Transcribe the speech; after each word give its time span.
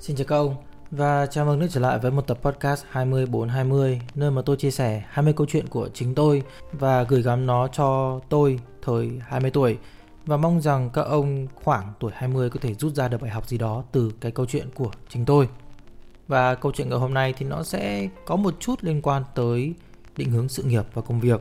Xin 0.00 0.16
chào 0.16 0.24
các 0.24 0.36
ông 0.36 0.56
và 0.90 1.26
chào 1.26 1.46
mừng 1.46 1.60
đã 1.60 1.66
trở 1.70 1.80
lại 1.80 1.98
với 1.98 2.10
một 2.10 2.26
tập 2.26 2.38
podcast 2.42 2.84
20420 2.90 4.00
nơi 4.14 4.30
mà 4.30 4.42
tôi 4.42 4.56
chia 4.56 4.70
sẻ 4.70 5.02
20 5.08 5.32
câu 5.36 5.46
chuyện 5.50 5.66
của 5.68 5.88
chính 5.94 6.14
tôi 6.14 6.42
và 6.72 7.02
gửi 7.02 7.22
gắm 7.22 7.46
nó 7.46 7.68
cho 7.68 8.20
tôi 8.28 8.60
thời 8.82 9.10
20 9.20 9.50
tuổi 9.50 9.78
và 10.26 10.36
mong 10.36 10.60
rằng 10.60 10.90
các 10.90 11.02
ông 11.02 11.46
khoảng 11.54 11.92
tuổi 12.00 12.12
20 12.14 12.50
có 12.50 12.60
thể 12.62 12.74
rút 12.74 12.94
ra 12.94 13.08
được 13.08 13.20
bài 13.20 13.30
học 13.30 13.48
gì 13.48 13.58
đó 13.58 13.84
từ 13.92 14.12
cái 14.20 14.32
câu 14.32 14.46
chuyện 14.46 14.68
của 14.74 14.90
chính 15.08 15.24
tôi. 15.24 15.48
Và 16.28 16.54
câu 16.54 16.72
chuyện 16.72 16.88
ngày 16.88 16.98
hôm 16.98 17.14
nay 17.14 17.34
thì 17.38 17.46
nó 17.46 17.62
sẽ 17.62 18.08
có 18.26 18.36
một 18.36 18.54
chút 18.60 18.84
liên 18.84 19.02
quan 19.02 19.22
tới 19.34 19.74
định 20.16 20.30
hướng 20.30 20.48
sự 20.48 20.62
nghiệp 20.62 20.84
và 20.94 21.02
công 21.02 21.20
việc. 21.20 21.40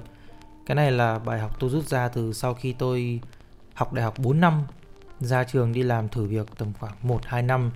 Cái 0.66 0.76
này 0.76 0.92
là 0.92 1.20
bài 1.20 1.40
học 1.40 1.60
tôi 1.60 1.70
rút 1.70 1.88
ra 1.88 2.08
từ 2.08 2.34
sau 2.34 2.54
khi 2.54 2.74
tôi 2.74 3.20
học 3.74 3.94
đại 3.94 4.06
học 4.06 4.20
4 4.20 4.40
năm, 4.40 4.64
ra 5.20 5.44
trường 5.44 5.74
đi 5.74 5.84
làm 5.84 6.10
thử 6.10 6.24
việc 6.24 6.48
tầm 6.58 6.74
khoảng 6.80 6.94
1 7.02 7.22
2 7.26 7.42
năm 7.42 7.72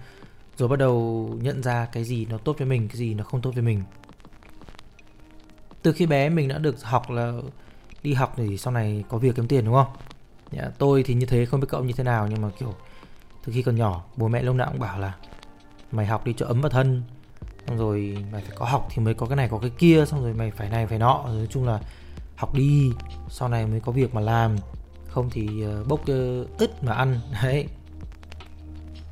rồi 0.62 0.70
bắt 0.70 0.80
đầu 0.80 1.30
nhận 1.42 1.64
ra 1.64 1.86
cái 1.86 2.04
gì 2.04 2.26
nó 2.30 2.38
tốt 2.38 2.56
với 2.58 2.68
mình, 2.68 2.88
cái 2.88 2.98
gì 2.98 3.14
nó 3.14 3.24
không 3.24 3.42
tốt 3.42 3.52
với 3.54 3.64
mình. 3.64 3.84
Từ 5.82 5.94
khi 5.94 6.06
bé 6.06 6.30
mình 6.30 6.48
đã 6.48 6.58
được 6.58 6.84
học 6.84 7.10
là 7.10 7.34
đi 8.04 8.14
học 8.14 8.34
thì 8.38 8.58
sau 8.58 8.74
này 8.74 9.04
có 9.10 9.18
việc 9.18 9.36
kiếm 9.36 9.48
tiền 9.48 9.66
đúng 9.66 9.74
không? 9.74 9.94
Dạ, 10.52 10.72
tôi 10.78 11.04
thì 11.04 11.14
như 11.14 11.26
thế 11.26 11.46
không 11.46 11.60
biết 11.60 11.68
cậu 11.70 11.84
như 11.84 11.94
thế 11.94 12.04
nào 12.04 12.28
nhưng 12.28 12.42
mà 12.42 12.50
kiểu 12.60 12.74
từ 13.46 13.54
khi 13.54 13.62
còn 13.62 13.76
nhỏ 13.76 14.04
bố 14.18 14.28
mẹ 14.28 14.42
lúc 14.42 14.56
nào 14.56 14.68
cũng 14.72 14.80
bảo 14.80 15.00
là 15.00 15.16
mày 15.92 16.06
học 16.06 16.26
đi 16.26 16.34
cho 16.38 16.46
ấm 16.46 16.62
vào 16.62 16.70
thân 16.70 17.04
xong 17.68 17.78
rồi 17.78 18.18
mày 18.32 18.42
phải 18.42 18.58
có 18.58 18.66
học 18.66 18.88
thì 18.90 19.04
mới 19.04 19.14
có 19.14 19.26
cái 19.26 19.36
này 19.36 19.48
có 19.52 19.58
cái 19.58 19.70
kia 19.70 20.06
xong 20.06 20.24
rồi 20.24 20.34
mày 20.34 20.52
phải 20.52 20.70
này 20.70 20.88
phải 20.88 21.00
nọ 21.00 21.24
rồi 21.28 21.38
nói 21.38 21.48
chung 21.50 21.66
là 21.66 21.80
học 22.36 22.54
đi 22.54 22.92
sau 23.30 23.50
này 23.50 23.68
mới 23.68 23.80
có 23.80 23.92
việc 23.92 24.16
mà 24.16 24.22
làm 24.22 24.56
không 25.08 25.30
thì 25.30 25.64
ờ, 25.64 25.84
bốc 25.84 26.08
ờ, 26.08 26.46
ít 26.58 26.84
mà 26.84 26.94
ăn 26.94 27.20
đấy 27.44 27.68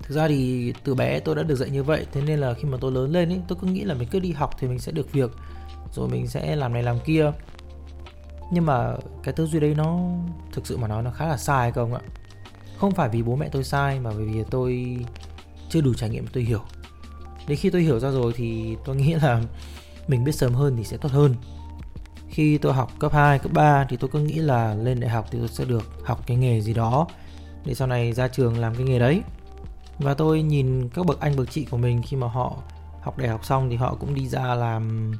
thực 0.09 0.15
ra 0.15 0.27
thì 0.27 0.73
từ 0.83 0.95
bé 0.95 1.19
tôi 1.19 1.35
đã 1.35 1.43
được 1.43 1.55
dạy 1.55 1.69
như 1.69 1.83
vậy 1.83 2.05
thế 2.11 2.21
nên 2.21 2.39
là 2.39 2.53
khi 2.53 2.63
mà 2.63 2.77
tôi 2.81 2.91
lớn 2.91 3.11
lên 3.11 3.29
ấy 3.29 3.41
tôi 3.47 3.57
cứ 3.61 3.67
nghĩ 3.67 3.83
là 3.83 3.93
mình 3.93 4.07
cứ 4.11 4.19
đi 4.19 4.31
học 4.31 4.55
thì 4.59 4.67
mình 4.67 4.79
sẽ 4.79 4.91
được 4.91 5.11
việc 5.11 5.31
rồi 5.93 6.09
mình 6.09 6.27
sẽ 6.27 6.55
làm 6.55 6.73
này 6.73 6.83
làm 6.83 6.99
kia. 6.99 7.31
Nhưng 8.51 8.65
mà 8.65 8.95
cái 9.23 9.33
tư 9.33 9.45
duy 9.45 9.59
đấy 9.59 9.73
nó 9.77 9.99
thực 10.51 10.67
sự 10.67 10.77
mà 10.77 10.87
nói 10.87 11.03
nó 11.03 11.11
khá 11.11 11.27
là 11.27 11.37
sai 11.37 11.71
không 11.71 11.93
ạ. 11.93 12.01
Không 12.77 12.91
phải 12.91 13.09
vì 13.09 13.23
bố 13.23 13.35
mẹ 13.35 13.49
tôi 13.51 13.63
sai 13.63 13.99
mà 13.99 14.11
bởi 14.15 14.25
vì 14.25 14.43
tôi 14.49 14.97
chưa 15.69 15.81
đủ 15.81 15.93
trải 15.93 16.09
nghiệm 16.09 16.27
tôi 16.27 16.43
hiểu. 16.43 16.61
Đến 17.47 17.57
khi 17.57 17.69
tôi 17.69 17.81
hiểu 17.81 17.99
ra 17.99 18.11
rồi 18.11 18.33
thì 18.35 18.77
tôi 18.85 18.95
nghĩ 18.95 19.13
là 19.13 19.41
mình 20.07 20.23
biết 20.23 20.35
sớm 20.35 20.53
hơn 20.53 20.75
thì 20.77 20.83
sẽ 20.83 20.97
tốt 20.97 21.11
hơn. 21.11 21.35
Khi 22.29 22.57
tôi 22.57 22.73
học 22.73 22.91
cấp 22.99 23.13
2, 23.13 23.39
cấp 23.39 23.51
3 23.53 23.85
thì 23.89 23.97
tôi 23.97 24.09
cứ 24.13 24.19
nghĩ 24.19 24.35
là 24.35 24.73
lên 24.73 24.99
đại 24.99 25.09
học 25.09 25.27
thì 25.31 25.39
tôi 25.39 25.47
sẽ 25.47 25.65
được 25.65 25.83
học 26.03 26.23
cái 26.27 26.37
nghề 26.37 26.61
gì 26.61 26.73
đó 26.73 27.07
để 27.65 27.73
sau 27.73 27.87
này 27.87 28.13
ra 28.13 28.27
trường 28.27 28.57
làm 28.57 28.75
cái 28.75 28.83
nghề 28.83 28.99
đấy 28.99 29.21
và 29.99 30.13
tôi 30.13 30.41
nhìn 30.41 30.89
các 30.89 31.05
bậc 31.05 31.19
anh 31.19 31.35
bậc 31.35 31.51
chị 31.51 31.65
của 31.65 31.77
mình 31.77 32.01
khi 32.05 32.17
mà 32.17 32.27
họ 32.27 32.55
học 33.01 33.17
đại 33.17 33.27
học 33.27 33.45
xong 33.45 33.69
thì 33.69 33.75
họ 33.75 33.95
cũng 33.99 34.13
đi 34.13 34.27
ra 34.27 34.55
làm 34.55 35.11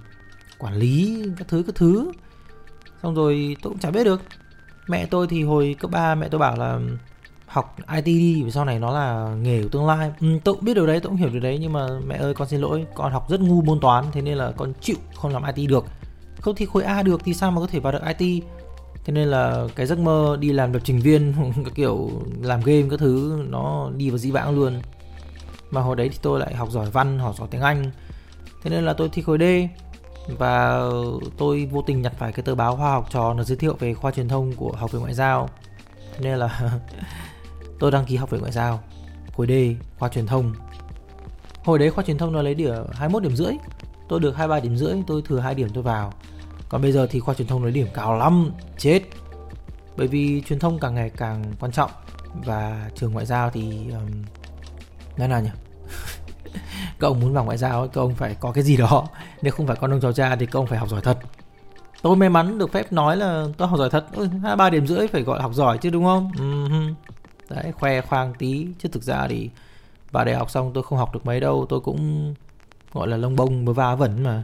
quản 0.58 0.76
lý 0.76 1.24
các 1.38 1.48
thứ 1.48 1.64
các 1.68 1.76
thứ. 1.76 2.12
Xong 3.04 3.16
rồi 3.16 3.56
tôi 3.62 3.74
cũng 3.74 3.80
chả 3.80 3.92
biết 3.92 4.04
được. 4.04 4.22
Mẹ 4.88 5.06
tôi 5.06 5.28
thì 5.28 5.44
hồi 5.44 5.76
cấp 5.80 5.92
3 5.92 6.16
mẹ 6.16 6.28
tôi 6.30 6.40
bảo 6.40 6.58
là 6.58 6.80
học 7.46 7.76
IT 7.96 8.06
đi 8.06 8.44
vì 8.44 8.52
sau 8.52 8.66
này 8.66 8.80
nó 8.80 8.92
là 8.92 9.36
nghề 9.36 9.64
của 9.64 9.70
tương 9.70 9.88
lai. 9.88 10.12
Ừ, 10.20 10.28
tôi 10.44 10.56
cũng 10.56 10.66
biết 10.66 10.74
điều 10.74 10.88
đấy 10.88 11.00
tôi 11.00 11.10
cũng 11.10 11.18
hiểu 11.18 11.30
điều 11.30 11.42
đấy 11.42 11.58
nhưng 11.62 11.74
mà 11.74 11.88
mẹ 12.08 12.16
ơi 12.16 12.34
con 12.34 12.48
xin 12.48 12.62
lỗi 12.62 12.86
con 12.96 13.12
học 13.12 13.30
rất 13.30 13.42
ngu 13.42 13.62
môn 13.62 13.80
toán 13.80 14.06
thế 14.12 14.22
nên 14.22 14.38
là 14.38 14.52
con 14.58 14.74
chịu 14.82 14.98
không 15.16 15.34
làm 15.34 15.44
IT 15.56 15.70
được. 15.70 15.86
Không 16.42 16.56
thì 16.56 16.66
khối 16.66 16.84
A 16.84 17.04
được 17.04 17.22
thì 17.26 17.34
sao 17.34 17.52
mà 17.52 17.62
có 17.62 17.68
thể 17.68 17.80
vào 17.80 17.92
được 17.92 18.02
IT 18.18 18.44
thế 19.10 19.14
nên 19.14 19.28
là 19.28 19.68
cái 19.76 19.86
giấc 19.86 20.00
mơ 20.00 20.38
đi 20.40 20.52
làm 20.52 20.74
lập 20.74 20.80
trình 20.84 21.00
viên 21.00 21.34
các 21.66 21.76
kiểu 21.76 22.10
làm 22.42 22.62
game 22.62 22.84
các 22.90 23.00
thứ, 23.00 23.44
nó 23.50 23.92
đi 23.98 24.10
vào 24.10 24.18
dĩ 24.18 24.32
vãng 24.32 24.56
luôn. 24.56 24.82
Mà 25.72 25.82
hồi 25.82 25.96
đấy 25.96 26.10
thì 26.10 26.18
tôi 26.22 26.40
lại 26.40 26.56
học 26.56 26.72
giỏi 26.72 26.90
văn, 26.92 27.20
học 27.20 27.36
giỏi 27.38 27.48
tiếng 27.52 27.62
anh. 27.62 27.92
Thế 28.64 28.70
nên 28.70 28.86
là 28.86 28.94
tôi 28.94 29.10
thi 29.10 29.22
khối 29.22 29.38
D 29.38 29.44
và 30.38 30.82
tôi 31.38 31.70
vô 31.72 31.82
tình 31.82 32.02
nhặt 32.02 32.14
phải 32.18 32.32
cái 32.32 32.44
tờ 32.44 32.56
báo 32.56 32.76
khoa 32.76 32.92
học 32.92 33.08
trò 33.12 33.34
nó 33.34 33.44
giới 33.44 33.58
thiệu 33.58 33.76
về 33.80 33.94
khoa 33.94 34.12
truyền 34.12 34.28
thông 34.28 34.54
của 34.54 34.72
học 34.72 34.92
viện 34.92 35.02
ngoại 35.02 35.14
giao. 35.14 35.50
Thế 36.14 36.20
nên 36.20 36.38
là 36.40 36.80
tôi 37.80 37.92
đăng 37.92 38.06
ký 38.06 38.16
học 38.16 38.30
viện 38.30 38.40
ngoại 38.42 38.52
giao, 38.52 38.80
khối 39.38 39.48
D, 39.48 39.52
khoa 40.00 40.10
truyền 40.10 40.28
thông. 40.28 40.54
Hồi 41.64 41.80
đấy 41.80 41.90
khoa 41.90 42.04
truyền 42.04 42.18
thông 42.18 42.34
nó 42.34 42.42
lấy 42.42 42.54
điểm 42.54 42.74
21 42.94 43.24
điểm 43.24 43.36
rưỡi, 43.36 43.54
tôi 44.10 44.20
được 44.20 44.36
23 44.36 44.60
điểm 44.60 44.78
rưỡi, 44.78 44.96
tôi 45.08 45.22
thừa 45.22 45.40
2 45.40 45.56
điểm 45.56 45.70
tôi 45.74 45.84
vào 45.84 46.14
còn 46.70 46.82
bây 46.82 46.92
giờ 46.92 47.08
thì 47.10 47.20
khoa 47.20 47.34
truyền 47.34 47.48
thông 47.48 47.64
lấy 47.64 47.72
điểm 47.72 47.88
cao 47.94 48.18
lắm. 48.18 48.52
Chết. 48.78 49.02
Bởi 49.98 50.08
vì 50.08 50.44
truyền 50.48 50.60
thông 50.60 50.80
càng 50.80 50.96
ngày 50.96 51.12
càng 51.18 51.44
quan 51.60 51.72
trọng. 51.72 51.92
Và 52.46 52.90
trường 52.96 53.12
ngoại 53.12 53.26
giao 53.26 53.50
thì 53.50 53.62
um, 53.92 54.24
nói 55.18 55.28
nào 55.28 55.42
nhỉ? 55.42 55.50
Các 57.00 57.08
ông 57.08 57.20
muốn 57.20 57.34
vào 57.34 57.46
ngoại 57.46 57.58
giao 57.58 57.88
các 57.88 58.02
ông 58.02 58.16
phải 58.16 58.36
có 58.40 58.52
cái 58.52 58.64
gì 58.64 58.78
đó. 58.78 59.08
Nếu 59.42 59.54
không 59.54 59.68
phải 59.68 59.76
con 59.76 59.92
ông 59.92 60.02
cháu 60.02 60.14
cha 60.14 60.36
thì 60.36 60.46
các 60.46 60.60
ông 60.60 60.68
phải 60.68 60.80
học 60.80 60.90
giỏi 60.90 61.02
thật. 61.02 61.18
Tôi 62.02 62.16
may 62.16 62.30
mắn 62.30 62.58
được 62.58 62.72
phép 62.72 62.94
nói 62.94 63.18
là 63.18 63.46
tôi 63.58 63.68
học 63.68 63.80
giỏi 63.80 63.90
thật. 63.90 64.06
Hai 64.44 64.56
ba 64.56 64.70
điểm 64.70 64.88
rưỡi 64.88 65.08
phải 65.08 65.22
gọi 65.22 65.38
là 65.38 65.44
học 65.44 65.54
giỏi 65.54 65.78
chứ 65.78 65.90
đúng 65.90 66.04
không? 66.04 66.32
Uh-huh. 66.32 66.94
đấy 67.50 67.72
khoe 67.72 68.02
khoang 68.02 68.34
tí. 68.34 68.68
Chứ 68.80 68.90
thực 68.92 69.04
ra 69.04 69.28
thì 69.28 69.50
vào 70.12 70.26
đại 70.26 70.36
học 70.36 70.50
xong 70.50 70.72
tôi 70.74 70.84
không 70.84 70.98
học 70.98 71.14
được 71.14 71.26
mấy 71.26 71.40
đâu. 71.40 71.66
Tôi 71.70 71.80
cũng 71.80 72.34
gọi 72.94 73.08
là 73.08 73.18
lông 73.18 73.36
bông 73.36 73.66
mới 73.66 73.74
va 73.76 73.96
vẩn 73.96 74.24
mà 74.24 74.44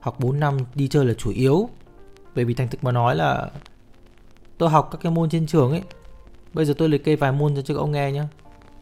học 0.00 0.20
4 0.20 0.40
năm 0.40 0.58
đi 0.74 0.88
chơi 0.88 1.04
là 1.04 1.14
chủ 1.14 1.30
yếu. 1.30 1.68
Bởi 2.34 2.44
vì 2.44 2.54
thành 2.54 2.68
thực 2.68 2.84
mà 2.84 2.92
nói 2.92 3.16
là 3.16 3.50
tôi 4.58 4.70
học 4.70 4.88
các 4.92 4.98
cái 5.02 5.12
môn 5.12 5.28
trên 5.30 5.46
trường 5.46 5.70
ấy 5.70 5.82
bây 6.56 6.64
giờ 6.64 6.74
tôi 6.78 6.88
liệt 6.88 7.04
kê 7.04 7.16
vài 7.16 7.32
môn 7.32 7.54
cho 7.54 7.62
các 7.74 7.80
ông 7.80 7.92
nghe 7.92 8.12
nhé 8.12 8.22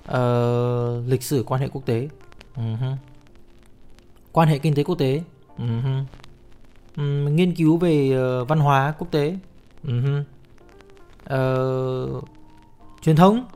ờ, 0.07 1.03
lịch 1.07 1.23
sử 1.23 1.45
quan 1.47 1.61
hệ 1.61 1.69
quốc 1.69 1.83
tế. 1.87 2.09
Uh-huh. 2.57 2.97
quan 4.33 4.49
hệ 4.49 4.59
kinh 4.59 4.75
tế 4.75 4.83
quốc 4.83 4.99
tế. 4.99 5.23
Uh-huh. 5.59 6.05
um, 6.97 7.37
nghiên 7.37 7.55
cứu 7.55 7.77
về 7.77 8.19
uh, 8.43 8.49
văn 8.49 8.59
hóa 8.59 8.95
quốc 8.99 9.09
tế. 9.11 9.37
Uh-huh. 9.85 10.23
uh, 12.19 12.25
truyền 13.03 13.17
thông. 13.17 13.47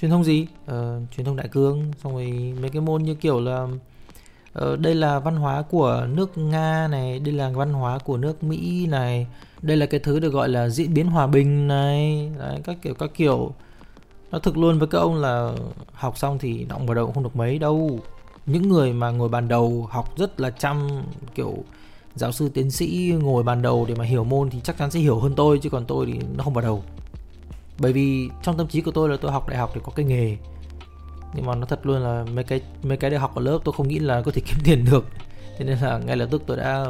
Truyền 0.00 0.10
thông 0.10 0.24
gì? 0.24 0.46
Uh, 0.64 0.72
truyền 1.16 1.26
thông 1.26 1.36
đại 1.36 1.48
cương 1.48 1.92
xong 2.02 2.12
rồi 2.12 2.54
mấy 2.60 2.70
cái 2.70 2.82
môn 2.82 3.02
như 3.02 3.14
kiểu 3.14 3.40
là 3.40 3.68
Ờ, 4.54 4.76
đây 4.76 4.94
là 4.94 5.18
văn 5.18 5.36
hóa 5.36 5.62
của 5.62 6.06
nước 6.10 6.38
nga 6.38 6.88
này 6.90 7.18
đây 7.18 7.34
là 7.34 7.50
văn 7.50 7.72
hóa 7.72 7.98
của 7.98 8.16
nước 8.16 8.44
mỹ 8.44 8.86
này. 8.86 9.26
Đây 9.62 9.76
là 9.76 9.86
cái 9.86 10.00
thứ 10.00 10.20
được 10.20 10.30
gọi 10.30 10.48
là 10.48 10.68
diễn 10.68 10.94
biến 10.94 11.06
hòa 11.06 11.26
bình 11.26 11.68
này. 11.68 12.30
Đấy, 12.38 12.60
các 12.64 12.76
kiểu 12.82 12.94
các 12.94 13.10
kiểu. 13.14 13.52
Nó 14.30 14.38
thực 14.38 14.58
luôn 14.58 14.78
với 14.78 14.88
các 14.88 14.98
ông 14.98 15.14
là 15.14 15.52
học 15.92 16.18
xong 16.18 16.38
thì 16.38 16.64
động 16.64 16.86
vào 16.86 16.94
đầu 16.94 17.12
không 17.12 17.22
được 17.22 17.36
mấy 17.36 17.58
đâu. 17.58 17.98
Những 18.46 18.68
người 18.68 18.92
mà 18.92 19.10
ngồi 19.10 19.28
bàn 19.28 19.48
đầu 19.48 19.88
học 19.90 20.18
rất 20.18 20.40
là 20.40 20.50
chăm 20.50 20.88
kiểu 21.34 21.54
giáo 22.14 22.32
sư 22.32 22.50
tiến 22.54 22.70
sĩ 22.70 23.14
ngồi 23.22 23.42
bàn 23.42 23.62
đầu 23.62 23.84
để 23.88 23.94
mà 23.94 24.04
hiểu 24.04 24.24
môn 24.24 24.50
thì 24.50 24.58
chắc 24.64 24.78
chắn 24.78 24.90
sẽ 24.90 25.00
hiểu 25.00 25.18
hơn 25.20 25.34
tôi 25.34 25.58
chứ 25.58 25.70
còn 25.70 25.84
tôi 25.84 26.06
thì 26.06 26.18
nó 26.36 26.44
không 26.44 26.54
vào 26.54 26.62
đầu. 26.62 26.82
Bởi 27.78 27.92
vì 27.92 28.28
trong 28.42 28.56
tâm 28.56 28.66
trí 28.66 28.80
của 28.80 28.90
tôi 28.90 29.08
là 29.08 29.16
tôi 29.20 29.32
học 29.32 29.48
đại 29.48 29.58
học 29.58 29.70
để 29.74 29.80
có 29.84 29.92
cái 29.96 30.06
nghề 30.06 30.36
nhưng 31.34 31.46
mà 31.46 31.54
nó 31.54 31.66
thật 31.66 31.86
luôn 31.86 32.02
là 32.02 32.24
mấy 32.34 32.44
cái 32.44 32.60
mấy 32.82 32.96
cái 32.96 33.10
được 33.10 33.18
học 33.18 33.34
ở 33.34 33.42
lớp 33.42 33.58
tôi 33.64 33.74
không 33.76 33.88
nghĩ 33.88 33.98
là 33.98 34.22
có 34.22 34.30
thể 34.30 34.42
kiếm 34.44 34.58
tiền 34.64 34.84
được. 34.84 35.06
Thế 35.58 35.64
nên 35.64 35.78
là 35.78 35.98
ngay 35.98 36.16
lập 36.16 36.28
tức 36.30 36.42
tôi 36.46 36.56
đã 36.56 36.86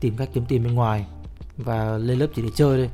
tìm 0.00 0.16
cách 0.16 0.28
kiếm 0.34 0.44
tiền 0.48 0.64
bên 0.64 0.74
ngoài 0.74 1.04
và 1.56 1.98
lên 1.98 2.18
lớp 2.18 2.26
chỉ 2.34 2.42
để 2.42 2.48
chơi 2.54 2.76
thôi. 2.76 2.90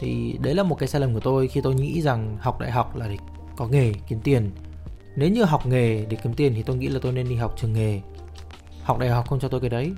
Thì 0.00 0.38
đấy 0.42 0.54
là 0.54 0.62
một 0.62 0.78
cái 0.78 0.88
sai 0.88 1.00
lầm 1.00 1.14
của 1.14 1.20
tôi 1.20 1.48
khi 1.48 1.60
tôi 1.60 1.74
nghĩ 1.74 2.02
rằng 2.02 2.36
học 2.40 2.60
đại 2.60 2.70
học 2.70 2.96
là 2.96 3.08
để 3.08 3.16
có 3.56 3.66
nghề, 3.66 3.92
kiếm 4.08 4.20
tiền. 4.24 4.50
Nếu 5.16 5.28
như 5.28 5.44
học 5.44 5.66
nghề 5.66 6.04
để 6.04 6.16
kiếm 6.22 6.34
tiền 6.34 6.54
thì 6.54 6.62
tôi 6.62 6.76
nghĩ 6.76 6.88
là 6.88 6.98
tôi 7.02 7.12
nên 7.12 7.28
đi 7.28 7.34
học 7.34 7.54
trường 7.56 7.72
nghề. 7.72 8.00
Học 8.82 8.98
đại 8.98 9.10
học 9.10 9.28
không 9.28 9.40
cho 9.40 9.48
tôi 9.48 9.60
cái 9.60 9.70
đấy. 9.70 9.92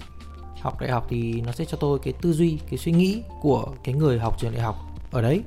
Học 0.61 0.81
đại 0.81 0.91
học 0.91 1.06
thì 1.09 1.41
nó 1.41 1.53
sẽ 1.53 1.65
cho 1.65 1.77
tôi 1.81 1.99
cái 1.99 2.12
tư 2.12 2.33
duy, 2.33 2.59
cái 2.71 2.78
suy 2.78 2.93
nghĩ 2.93 3.22
của 3.41 3.66
cái 3.84 3.95
người 3.95 4.19
học 4.19 4.41
trường 4.41 4.53
đại 4.53 4.62
học 4.62 4.77
ở 5.12 5.22
đấy. 5.22 5.43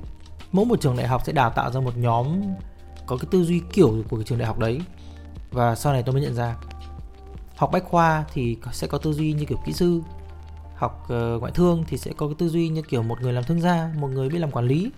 Mỗi 0.52 0.66
một 0.66 0.80
trường 0.80 0.96
đại 0.96 1.08
học 1.08 1.22
sẽ 1.24 1.32
đào 1.32 1.50
tạo 1.50 1.70
ra 1.70 1.80
một 1.80 1.96
nhóm 1.96 2.26
có 3.10 3.16
cái 3.16 3.26
tư 3.30 3.44
duy 3.44 3.60
kiểu 3.72 4.04
của 4.08 4.16
cái 4.16 4.24
trường 4.24 4.38
đại 4.38 4.46
học 4.46 4.58
đấy. 4.58 4.80
Và 5.50 5.74
sau 5.74 5.92
này 5.92 6.02
tôi 6.02 6.12
mới 6.12 6.22
nhận 6.22 6.34
ra 6.34 6.56
học 7.56 7.70
bách 7.72 7.84
khoa 7.84 8.24
thì 8.32 8.56
sẽ 8.72 8.86
có 8.86 8.98
tư 8.98 9.12
duy 9.12 9.32
như 9.32 9.44
kiểu 9.44 9.58
kỹ 9.66 9.72
sư 9.72 10.00
học 10.76 11.04
uh, 11.04 11.40
ngoại 11.40 11.52
thương 11.52 11.84
thì 11.88 11.96
sẽ 11.96 12.12
có 12.16 12.26
cái 12.26 12.34
tư 12.38 12.48
duy 12.48 12.68
như 12.68 12.82
kiểu 12.82 13.02
một 13.02 13.20
người 13.20 13.32
làm 13.32 13.44
thương 13.44 13.60
gia 13.60 13.90
một 13.98 14.08
người 14.08 14.28
biết 14.28 14.38
làm 14.38 14.50
quản 14.50 14.66
lý. 14.66 14.90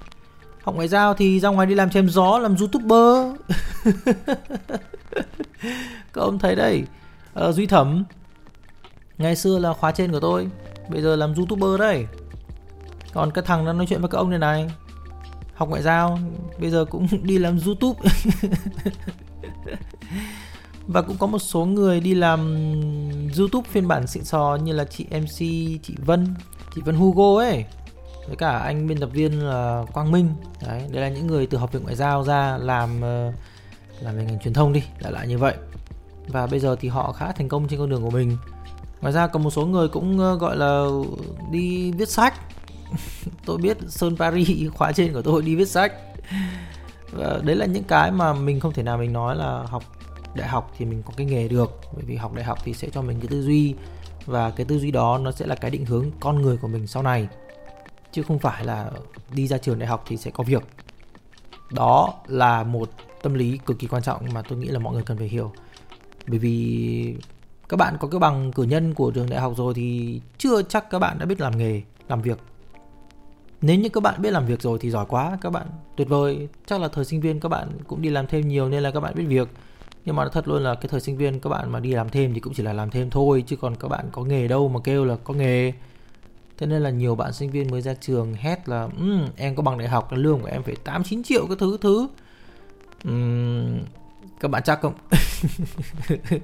Học 0.62 0.74
ngoại 0.74 0.88
giao 0.88 1.14
thì 1.14 1.40
ra 1.40 1.48
ngoài 1.48 1.66
đi 1.66 1.74
làm 1.74 1.90
chém 1.90 2.08
gió 2.08 2.38
làm 2.38 2.56
youtuber. 2.56 3.34
Các 6.12 6.22
ông 6.22 6.38
thấy 6.38 6.54
đây 6.56 6.84
uh, 7.48 7.54
duy 7.54 7.66
thẩm 7.66 8.04
ngày 9.18 9.36
xưa 9.36 9.58
là 9.58 9.72
khóa 9.72 9.92
trên 9.92 10.12
của 10.12 10.20
tôi 10.20 10.48
bây 10.88 11.02
giờ 11.02 11.16
làm 11.16 11.34
youtuber 11.34 11.80
đây. 11.80 12.06
Còn 13.14 13.30
cái 13.30 13.44
thằng 13.46 13.66
đang 13.66 13.78
nói 13.78 13.86
chuyện 13.86 14.00
với 14.00 14.10
các 14.10 14.18
ông 14.18 14.30
này 14.30 14.38
này 14.38 14.70
học 15.62 15.68
ngoại 15.68 15.82
giao, 15.82 16.18
bây 16.58 16.70
giờ 16.70 16.84
cũng 16.84 17.06
đi 17.22 17.38
làm 17.38 17.58
youtube. 17.66 18.10
Và 20.86 21.02
cũng 21.02 21.16
có 21.18 21.26
một 21.26 21.38
số 21.38 21.64
người 21.64 22.00
đi 22.00 22.14
làm 22.14 22.54
youtube 23.38 23.68
phiên 23.70 23.88
bản 23.88 24.06
xịn 24.06 24.24
sò 24.24 24.58
như 24.62 24.72
là 24.72 24.84
chị 24.84 25.06
mc 25.10 25.38
chị 25.82 25.94
vân 25.98 26.34
chị 26.74 26.80
vân 26.84 26.94
hugo 26.94 27.42
ấy. 27.42 27.64
Với 28.26 28.36
cả 28.36 28.58
anh 28.58 28.86
biên 28.86 29.00
tập 29.00 29.08
viên 29.12 29.46
là 29.46 29.84
quang 29.92 30.12
minh. 30.12 30.28
Đấy, 30.66 30.82
đây 30.90 31.02
là 31.02 31.08
những 31.08 31.26
người 31.26 31.46
từ 31.46 31.58
học 31.58 31.72
viện 31.72 31.82
ngoại 31.82 31.96
giao 31.96 32.24
ra 32.24 32.56
làm 32.56 33.00
ờ, 33.00 33.32
làm 34.00 34.16
về 34.16 34.24
ngành 34.24 34.38
truyền 34.38 34.54
thông 34.54 34.72
đi 34.72 34.82
lại 34.98 35.12
lại 35.12 35.28
như 35.28 35.38
vậy. 35.38 35.54
Và 36.28 36.46
bây 36.46 36.60
giờ 36.60 36.76
thì 36.80 36.88
họ 36.88 37.12
khá 37.12 37.32
thành 37.32 37.48
công 37.48 37.68
trên 37.68 37.78
con 37.78 37.90
đường 37.90 38.02
của 38.02 38.10
mình. 38.10 38.36
Ngoài 39.00 39.12
ra 39.12 39.26
còn 39.26 39.42
một 39.42 39.50
số 39.50 39.66
người 39.66 39.88
cũng 39.88 40.18
ờ, 40.18 40.36
gọi 40.36 40.56
là 40.56 40.86
đi 41.50 41.92
viết 41.92 42.08
sách. 42.08 42.34
tôi 43.46 43.58
biết 43.58 43.76
sơn 43.88 44.16
paris, 44.16 44.70
khóa 44.74 44.92
trên 44.92 45.12
của 45.12 45.22
tôi 45.22 45.42
đi 45.42 45.54
viết 45.54 45.68
sách. 45.68 45.92
Và 47.12 47.40
đấy 47.44 47.56
là 47.56 47.66
những 47.66 47.84
cái 47.84 48.12
mà 48.12 48.32
mình 48.32 48.60
không 48.60 48.72
thể 48.72 48.82
nào 48.82 48.98
mình 48.98 49.12
nói 49.12 49.36
là 49.36 49.62
học 49.66 49.82
đại 50.34 50.48
học 50.48 50.72
thì 50.78 50.84
mình 50.84 51.02
có 51.02 51.12
cái 51.16 51.26
nghề 51.26 51.48
được. 51.48 51.80
Bởi 51.94 52.04
vì 52.04 52.16
học 52.16 52.34
đại 52.34 52.44
học 52.44 52.58
thì 52.64 52.74
sẽ 52.74 52.88
cho 52.92 53.02
mình 53.02 53.20
cái 53.20 53.28
tư 53.28 53.42
duy, 53.42 53.74
và 54.26 54.50
cái 54.50 54.66
tư 54.66 54.78
duy 54.78 54.90
đó 54.90 55.18
nó 55.18 55.32
sẽ 55.32 55.46
là 55.46 55.54
cái 55.54 55.70
định 55.70 55.86
hướng 55.86 56.10
con 56.20 56.42
người 56.42 56.56
của 56.56 56.68
mình 56.68 56.86
sau 56.86 57.02
này. 57.02 57.28
Chứ 58.12 58.22
không 58.22 58.38
phải 58.38 58.64
là 58.64 58.90
đi 59.32 59.46
ra 59.46 59.58
trường 59.58 59.78
đại 59.78 59.88
học 59.88 60.04
thì 60.06 60.16
sẽ 60.16 60.30
có 60.30 60.44
việc. 60.44 60.62
Đó 61.70 62.14
là 62.26 62.62
một 62.62 62.90
tâm 63.22 63.34
lý 63.34 63.58
cực 63.66 63.78
kỳ 63.78 63.86
quan 63.86 64.02
trọng 64.02 64.32
mà 64.34 64.42
tôi 64.42 64.58
nghĩ 64.58 64.68
là 64.68 64.78
mọi 64.78 64.94
người 64.94 65.02
cần 65.02 65.18
phải 65.18 65.28
hiểu. 65.28 65.52
Bởi 66.26 66.38
vì 66.38 67.16
các 67.68 67.76
bạn 67.76 67.96
có 68.00 68.08
cái 68.08 68.18
bằng 68.18 68.52
cử 68.52 68.62
nhân 68.62 68.94
của 68.94 69.10
trường 69.10 69.30
đại 69.30 69.40
học 69.40 69.52
rồi 69.56 69.74
thì 69.74 70.20
chưa 70.38 70.62
chắc 70.62 70.90
các 70.90 70.98
bạn 70.98 71.18
đã 71.18 71.26
biết 71.26 71.40
làm 71.40 71.58
nghề, 71.58 71.82
làm 72.08 72.22
việc 72.22 72.38
nếu 73.62 73.76
như 73.76 73.88
các 73.88 74.02
bạn 74.02 74.22
biết 74.22 74.30
làm 74.30 74.46
việc 74.46 74.62
rồi 74.62 74.78
thì 74.80 74.90
giỏi 74.90 75.06
quá 75.08 75.38
các 75.40 75.50
bạn 75.50 75.66
tuyệt 75.96 76.08
vời. 76.08 76.48
Chắc 76.66 76.80
là 76.80 76.88
thời 76.88 77.04
sinh 77.04 77.20
viên 77.20 77.40
các 77.40 77.48
bạn 77.48 77.68
cũng 77.86 78.02
đi 78.02 78.10
làm 78.10 78.26
thêm 78.26 78.48
nhiều 78.48 78.68
nên 78.68 78.82
là 78.82 78.90
các 78.90 79.00
bạn 79.00 79.14
biết 79.14 79.24
việc. 79.26 79.48
Nhưng 80.04 80.16
mà 80.16 80.28
thật 80.28 80.48
luôn 80.48 80.62
là 80.62 80.74
cái 80.74 80.88
thời 80.88 81.00
sinh 81.00 81.16
viên 81.16 81.40
các 81.40 81.50
bạn 81.50 81.72
mà 81.72 81.80
đi 81.80 81.92
làm 81.92 82.08
thêm 82.08 82.34
thì 82.34 82.40
cũng 82.40 82.54
chỉ 82.54 82.62
là 82.62 82.72
làm 82.72 82.90
thêm 82.90 83.10
thôi 83.10 83.44
chứ 83.46 83.56
còn 83.56 83.76
các 83.76 83.88
bạn 83.88 84.08
có 84.12 84.24
nghề 84.24 84.48
đâu 84.48 84.68
mà 84.68 84.80
kêu 84.84 85.04
là 85.04 85.16
có 85.24 85.34
nghề. 85.34 85.72
Thế 86.58 86.66
nên 86.66 86.82
là 86.82 86.90
nhiều 86.90 87.14
bạn 87.14 87.32
sinh 87.32 87.50
viên 87.50 87.70
mới 87.70 87.82
ra 87.82 87.94
trường 87.94 88.34
hét 88.34 88.68
là 88.68 88.82
um, 88.82 89.26
em 89.36 89.56
có 89.56 89.62
bằng 89.62 89.78
đại 89.78 89.88
học 89.88 90.08
lương 90.12 90.40
của 90.40 90.46
em 90.46 90.62
phải 90.62 90.76
8 90.84 91.04
9 91.04 91.22
triệu 91.22 91.46
cái 91.46 91.56
thứ 91.60 91.78
thứ. 91.80 92.08
Um, 93.04 93.78
các 94.40 94.48
bạn 94.50 94.62
chắc 94.64 94.80
không? 94.82 94.94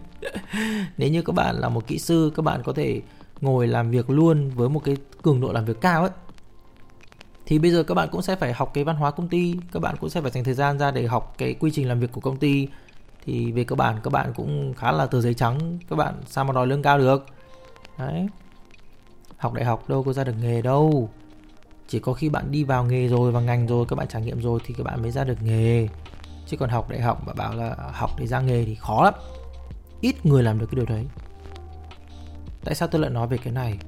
Nếu 0.97 1.09
như 1.09 1.23
các 1.23 1.33
bạn 1.35 1.57
là 1.57 1.69
một 1.69 1.87
kỹ 1.87 1.99
sư 1.99 2.33
các 2.35 2.43
bạn 2.43 2.63
có 2.63 2.73
thể 2.73 3.01
ngồi 3.41 3.67
làm 3.67 3.91
việc 3.91 4.11
luôn 4.11 4.51
với 4.51 4.69
một 4.69 4.85
cái 4.85 4.97
cường 5.23 5.41
độ 5.41 5.53
làm 5.53 5.65
việc 5.65 5.81
cao 5.81 6.03
ấy 6.03 6.11
thì 7.49 7.59
bây 7.59 7.71
giờ 7.71 7.83
các 7.83 7.95
bạn 7.95 8.09
cũng 8.13 8.23
sẽ 8.23 8.37
phải 8.37 8.53
học 8.53 8.71
cái 8.75 8.85
văn 8.85 8.97
hóa 8.97 9.11
công 9.11 9.29
ty, 9.29 9.55
các 9.73 9.81
bạn 9.81 9.97
cũng 10.01 10.11
sẽ 10.11 10.21
phải 10.21 10.31
dành 10.31 10.45
thời 10.45 10.55
gian 10.55 10.79
ra 10.79 10.91
để 10.91 11.07
học 11.07 11.35
cái 11.39 11.55
quy 11.55 11.71
trình 11.71 11.89
làm 11.89 12.01
việc 12.01 12.13
của 12.13 12.21
công 12.21 12.37
ty. 12.37 12.69
Thì 13.25 13.53
về 13.53 13.65
cơ 13.65 13.77
bản, 13.77 14.01
các 14.03 14.13
bạn 14.13 14.33
cũng 14.37 14.75
khá 14.75 14.93
là 14.93 15.07
tờ 15.07 15.21
giấy 15.21 15.35
trắng, 15.35 15.79
các 15.91 15.97
bạn 15.97 16.15
sao 16.27 16.45
mà 16.45 16.53
đòi 16.53 16.67
lương 16.67 16.83
cao 16.83 16.99
được? 16.99 17.27
Đấy. 17.99 18.29
Học 19.37 19.53
đại 19.53 19.65
học 19.65 19.89
đâu 19.89 20.03
có 20.03 20.13
ra 20.13 20.25
được 20.25 20.35
nghề 20.41 20.63
đâu. 20.63 21.11
Chỉ 21.89 21.99
có 21.99 22.13
khi 22.13 22.29
bạn 22.29 22.51
đi 22.51 22.65
vào 22.65 22.85
nghề 22.85 23.09
rồi 23.09 23.33
và 23.33 23.41
ngành 23.41 23.67
rồi, 23.67 23.87
các 23.89 23.97
bạn 23.97 24.09
trải 24.09 24.23
nghiệm 24.23 24.41
rồi 24.41 24.61
thì 24.65 24.75
các 24.79 24.85
bạn 24.85 25.03
mới 25.03 25.11
ra 25.11 25.25
được 25.25 25.43
nghề. 25.43 25.89
Chứ 26.47 26.57
còn 26.57 26.71
học 26.71 26.91
đại 26.91 27.01
học 27.01 27.27
mà 27.27 27.33
bảo 27.33 27.55
là 27.55 27.77
học 27.93 28.11
để 28.19 28.27
ra 28.27 28.41
nghề 28.41 28.65
thì 28.65 28.75
khó 28.75 29.05
lắm. 29.05 29.15
Ít 30.01 30.27
người 30.27 30.43
làm 30.43 30.59
được 30.59 30.67
cái 30.71 30.77
điều 30.77 30.87
đấy. 30.87 31.05
Tại 32.65 32.75
sao 32.75 32.89
tôi 32.89 33.01
lại 33.01 33.11
nói 33.11 33.27
về 33.27 33.39
cái 33.39 33.53
này? 33.53 33.79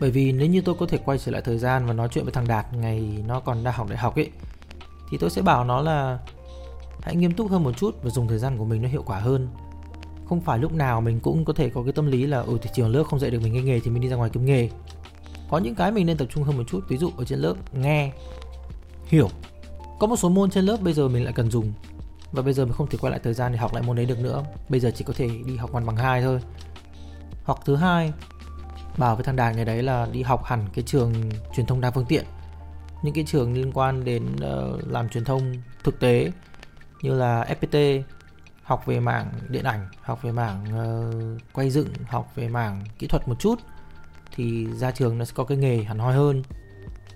Bởi 0.00 0.10
vì 0.10 0.32
nếu 0.32 0.48
như 0.48 0.60
tôi 0.60 0.74
có 0.74 0.86
thể 0.86 0.98
quay 0.98 1.18
trở 1.18 1.32
lại 1.32 1.42
thời 1.42 1.58
gian 1.58 1.86
và 1.86 1.92
nói 1.92 2.08
chuyện 2.10 2.24
với 2.24 2.32
thằng 2.32 2.48
đạt 2.48 2.66
ngày 2.74 3.24
nó 3.26 3.40
còn 3.40 3.64
đang 3.64 3.74
học 3.74 3.88
đại 3.88 3.98
học 3.98 4.16
ấy, 4.16 4.30
thì 5.10 5.18
tôi 5.20 5.30
sẽ 5.30 5.42
bảo 5.42 5.64
nó 5.64 5.80
là 5.80 6.18
hãy 7.02 7.16
nghiêm 7.16 7.32
túc 7.32 7.50
hơn 7.50 7.64
một 7.64 7.72
chút 7.76 7.96
và 8.02 8.10
dùng 8.10 8.28
thời 8.28 8.38
gian 8.38 8.58
của 8.58 8.64
mình 8.64 8.82
nó 8.82 8.88
hiệu 8.88 9.02
quả 9.06 9.18
hơn. 9.18 9.48
Không 10.28 10.40
phải 10.40 10.58
lúc 10.58 10.72
nào 10.72 11.00
mình 11.00 11.20
cũng 11.20 11.44
có 11.44 11.52
thể 11.52 11.70
có 11.70 11.82
cái 11.82 11.92
tâm 11.92 12.06
lý 12.06 12.26
là 12.26 12.38
ừ 12.38 12.58
thì 12.62 12.70
trường 12.74 12.88
lớp 12.88 13.04
không 13.04 13.18
dạy 13.18 13.30
được 13.30 13.42
mình 13.42 13.54
cái 13.54 13.62
nghề 13.62 13.80
thì 13.80 13.90
mình 13.90 14.02
đi 14.02 14.08
ra 14.08 14.16
ngoài 14.16 14.30
kiếm 14.32 14.44
nghề. 14.44 14.68
Có 15.50 15.58
những 15.58 15.74
cái 15.74 15.92
mình 15.92 16.06
nên 16.06 16.16
tập 16.16 16.28
trung 16.30 16.42
hơn 16.42 16.56
một 16.56 16.64
chút, 16.68 16.80
ví 16.88 16.96
dụ 16.96 17.10
ở 17.16 17.24
trên 17.24 17.38
lớp 17.38 17.54
nghe, 17.74 18.12
hiểu. 19.06 19.28
Có 19.98 20.06
một 20.06 20.16
số 20.16 20.28
môn 20.28 20.50
trên 20.50 20.64
lớp 20.64 20.76
bây 20.80 20.92
giờ 20.92 21.08
mình 21.08 21.24
lại 21.24 21.32
cần 21.32 21.50
dùng, 21.50 21.72
và 22.32 22.42
bây 22.42 22.52
giờ 22.52 22.64
mình 22.64 22.74
không 22.74 22.86
thể 22.86 22.98
quay 23.00 23.10
lại 23.10 23.20
thời 23.24 23.34
gian 23.34 23.52
để 23.52 23.58
học 23.58 23.74
lại 23.74 23.82
môn 23.82 23.96
đấy 23.96 24.06
được 24.06 24.20
nữa. 24.20 24.44
Bây 24.68 24.80
giờ 24.80 24.90
chỉ 24.94 25.04
có 25.04 25.12
thể 25.16 25.30
đi 25.46 25.56
học 25.56 25.72
văn 25.72 25.86
bằng 25.86 25.96
hai 25.96 26.22
thôi. 26.22 26.40
Hoặc 27.44 27.58
thứ 27.64 27.76
hai 27.76 28.12
bảo 28.98 29.16
với 29.16 29.24
thằng 29.24 29.36
đạt 29.36 29.56
ngày 29.56 29.64
đấy 29.64 29.82
là 29.82 30.08
đi 30.12 30.22
học 30.22 30.44
hẳn 30.44 30.66
cái 30.74 30.84
trường 30.86 31.30
truyền 31.54 31.66
thông 31.66 31.80
đa 31.80 31.90
phương 31.90 32.06
tiện. 32.08 32.24
Những 33.02 33.14
cái 33.14 33.24
trường 33.26 33.54
liên 33.54 33.72
quan 33.72 34.04
đến 34.04 34.36
uh, 34.36 34.88
làm 34.88 35.08
truyền 35.08 35.24
thông 35.24 35.54
thực 35.84 36.00
tế 36.00 36.32
như 37.02 37.14
là 37.14 37.46
FPT 37.60 38.02
học 38.62 38.86
về 38.86 39.00
mảng 39.00 39.32
điện 39.48 39.64
ảnh 39.64 39.88
học 40.00 40.22
về 40.22 40.32
mảng 40.32 40.64
uh, 40.64 41.40
quay 41.52 41.70
dựng 41.70 41.88
học 42.06 42.32
về 42.34 42.48
mảng 42.48 42.84
kỹ 42.98 43.06
thuật 43.06 43.28
một 43.28 43.40
chút 43.40 43.60
thì 44.36 44.66
ra 44.66 44.90
trường 44.90 45.18
nó 45.18 45.24
sẽ 45.24 45.32
có 45.34 45.44
cái 45.44 45.58
nghề 45.58 45.82
hẳn 45.82 45.98
hoi 45.98 46.14
hơn. 46.14 46.42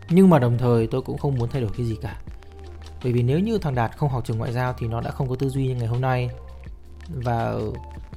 Nhưng 0.09 0.31
mà 0.31 0.39
đồng 0.39 0.59
thời 0.59 0.87
tôi 0.87 1.03
cũng 1.03 1.19
không 1.19 1.35
muốn 1.35 1.49
thay 1.49 1.63
đổi 1.63 1.71
cái 1.77 1.87
gì 1.87 1.97
cả. 2.03 2.21
Bởi 3.03 3.13
vì 3.13 3.23
nếu 3.23 3.39
như 3.39 3.59
thằng 3.59 3.75
đạt 3.75 3.97
không 3.97 4.09
học 4.09 4.25
trường 4.27 4.39
ngoại 4.39 4.53
giao 4.53 4.75
thì 4.79 4.87
nó 4.89 5.01
đã 5.01 5.11
không 5.11 5.29
có 5.29 5.37
tư 5.37 5.49
duy 5.49 5.67
như 5.67 5.75
ngày 5.75 5.87
hôm 5.87 6.01
nay. 6.01 6.31
Và 7.09 7.55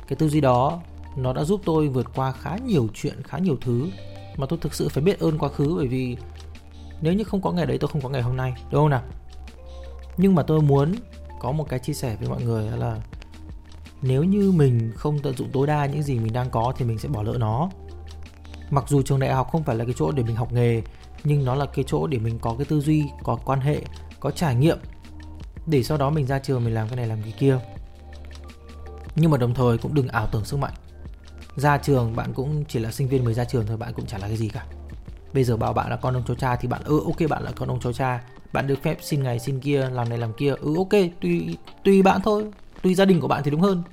cái 0.07 0.15
tư 0.15 0.29
duy 0.29 0.41
đó 0.41 0.81
nó 1.15 1.33
đã 1.33 1.43
giúp 1.43 1.61
tôi 1.65 1.87
vượt 1.87 2.07
qua 2.15 2.31
khá 2.31 2.57
nhiều 2.65 2.87
chuyện, 2.93 3.23
khá 3.23 3.37
nhiều 3.37 3.57
thứ 3.61 3.89
mà 4.37 4.45
tôi 4.45 4.59
thực 4.59 4.73
sự 4.73 4.89
phải 4.89 5.03
biết 5.03 5.19
ơn 5.19 5.37
quá 5.37 5.49
khứ 5.49 5.73
bởi 5.77 5.87
vì 5.87 6.17
nếu 7.01 7.13
như 7.13 7.23
không 7.23 7.41
có 7.41 7.51
ngày 7.51 7.65
đấy, 7.65 7.77
tôi 7.77 7.87
không 7.87 8.01
có 8.01 8.09
ngày 8.09 8.21
hôm 8.21 8.37
nay, 8.37 8.53
đúng 8.71 8.81
không 8.81 8.89
nào? 8.89 9.01
Nhưng 10.17 10.35
mà 10.35 10.43
tôi 10.43 10.61
muốn 10.61 10.95
có 11.39 11.51
một 11.51 11.69
cái 11.69 11.79
chia 11.79 11.93
sẻ 11.93 12.15
với 12.19 12.29
mọi 12.29 12.43
người 12.43 12.77
là 12.77 12.97
nếu 14.01 14.23
như 14.23 14.51
mình 14.51 14.91
không 14.95 15.19
tận 15.19 15.37
dụng 15.37 15.49
tối 15.53 15.67
đa 15.67 15.85
những 15.85 16.03
gì 16.03 16.19
mình 16.19 16.33
đang 16.33 16.49
có 16.49 16.73
thì 16.77 16.85
mình 16.85 16.99
sẽ 16.99 17.09
bỏ 17.09 17.23
lỡ 17.23 17.33
nó. 17.39 17.69
Mặc 18.69 18.85
dù 18.87 19.01
trường 19.01 19.19
đại 19.19 19.33
học 19.33 19.49
không 19.51 19.63
phải 19.63 19.75
là 19.75 19.85
cái 19.85 19.93
chỗ 19.97 20.11
để 20.11 20.23
mình 20.23 20.35
học 20.35 20.53
nghề, 20.53 20.81
nhưng 21.23 21.45
nó 21.45 21.55
là 21.55 21.65
cái 21.65 21.85
chỗ 21.87 22.07
để 22.07 22.17
mình 22.17 22.39
có 22.39 22.55
cái 22.57 22.65
tư 22.65 22.81
duy, 22.81 23.03
có 23.23 23.35
quan 23.45 23.59
hệ, 23.59 23.81
có 24.19 24.31
trải 24.31 24.55
nghiệm 24.55 24.77
để 25.65 25.83
sau 25.83 25.97
đó 25.97 26.09
mình 26.09 26.27
ra 26.27 26.39
trường 26.39 26.63
mình 26.63 26.73
làm 26.73 26.87
cái 26.87 26.97
này, 26.97 27.07
làm 27.07 27.21
cái 27.23 27.33
kia. 27.39 27.59
Nhưng 29.15 29.31
mà 29.31 29.37
đồng 29.37 29.53
thời 29.53 29.77
cũng 29.77 29.93
đừng 29.93 30.07
ảo 30.07 30.27
tưởng 30.31 30.45
sức 30.45 30.57
mạnh 30.57 30.73
ra 31.55 31.77
trường, 31.77 32.15
bạn 32.15 32.33
cũng 32.33 32.63
chỉ 32.67 32.79
là 32.79 32.91
sinh 32.91 33.07
viên 33.07 33.25
mới 33.25 33.33
ra 33.33 33.45
trường 33.45 33.65
thôi, 33.65 33.77
bạn 33.77 33.93
cũng 33.93 34.05
chả 34.05 34.17
là 34.17 34.27
cái 34.27 34.37
gì 34.37 34.49
cả. 34.49 34.65
Bây 35.33 35.43
giờ 35.43 35.57
bảo 35.57 35.73
bạn 35.73 35.89
là 35.89 35.95
con 35.95 36.13
ông 36.13 36.23
cháu 36.27 36.35
cha 36.35 36.55
thì 36.55 36.67
bạn 36.67 36.81
ừ 36.83 37.01
ok 37.05 37.29
bạn 37.29 37.43
là 37.43 37.51
con 37.51 37.69
ông 37.69 37.79
cháu 37.79 37.93
cha. 37.93 38.23
Bạn 38.53 38.67
được 38.67 38.83
phép 38.83 38.97
xin 39.01 39.23
ngày, 39.23 39.39
xin 39.39 39.59
kia, 39.59 39.89
làm 39.89 40.09
này, 40.09 40.17
làm 40.17 40.33
kia. 40.33 40.55
Ừ 40.61 40.75
ok, 40.77 40.91
tùy 41.21 41.57
tùy 41.83 42.01
bạn 42.01 42.21
thôi. 42.23 42.45
Tùy 42.81 42.93
gia 42.95 43.05
đình 43.05 43.19
của 43.19 43.27
bạn 43.27 43.43
thì 43.43 43.51
đúng 43.51 43.61
hơn. 43.61 43.83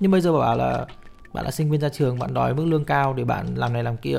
Nhưng 0.00 0.10
bây 0.10 0.20
giờ 0.20 0.32
bảo 0.32 0.56
là, 0.56 0.86
bạn 1.32 1.44
là 1.44 1.50
sinh 1.50 1.70
viên 1.70 1.80
ra 1.80 1.88
trường, 1.88 2.18
bạn 2.18 2.34
đòi 2.34 2.54
mức 2.54 2.64
lương 2.64 2.84
cao 2.84 3.14
để 3.14 3.24
bạn 3.24 3.54
làm 3.54 3.72
này, 3.72 3.82
làm 3.82 3.96
kia. 3.96 4.18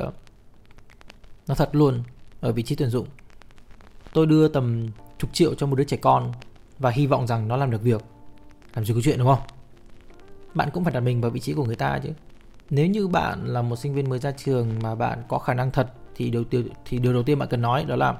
Nó 1.48 1.56
thật 1.56 1.70
luôn, 1.72 2.04
ở 2.42 2.52
vị 2.52 2.64
trí 2.64 2.76
tuyển 2.76 2.90
dụng. 2.90 3.08
Tôi 4.14 4.26
đưa 4.26 4.48
tầm 4.48 4.88
chục 5.18 5.30
triệu 5.34 5.56
cho 5.56 5.68
một 5.68 5.76
đứa 5.76 5.84
trẻ 5.84 5.98
con 5.98 6.32
và 6.80 6.90
hy 6.90 7.08
vọng 7.08 7.28
rằng 7.28 7.48
nó 7.48 7.58
làm 7.58 7.72
được 7.72 7.82
việc. 7.82 8.02
Làm 8.76 8.86
gì 8.86 8.94
có 8.94 9.00
chuyện, 9.04 9.18
đúng 9.18 9.28
không? 9.28 9.57
Bạn 10.58 10.70
cũng 10.74 10.84
phải 10.84 10.94
đặt 10.94 11.00
mình 11.00 11.22
vào 11.22 11.32
vị 11.32 11.40
trí 11.40 11.54
của 11.54 11.66
người 11.66 11.76
ta 11.76 12.00
chứ. 12.04 12.10
Nếu 12.70 12.88
như 12.88 13.08
bạn 13.08 13.46
là 13.46 13.62
một 13.62 13.76
sinh 13.76 13.94
viên 13.94 14.10
mới 14.10 14.20
ra 14.20 14.32
trường 14.32 14.80
mà 14.84 14.96
bạn 14.96 15.24
có 15.28 15.40
khả 15.40 15.54
năng 15.54 15.72
thật, 15.72 15.94
thì 16.16 16.30
điều 16.30 16.44
tiêu, 16.44 16.64
thì 16.86 17.00
điều 17.00 17.14
đầu 17.14 17.24
tiên 17.24 17.40
bạn 17.40 17.50
cần 17.50 17.62
nói 17.62 17.86
đó 17.88 17.96
là 17.96 18.16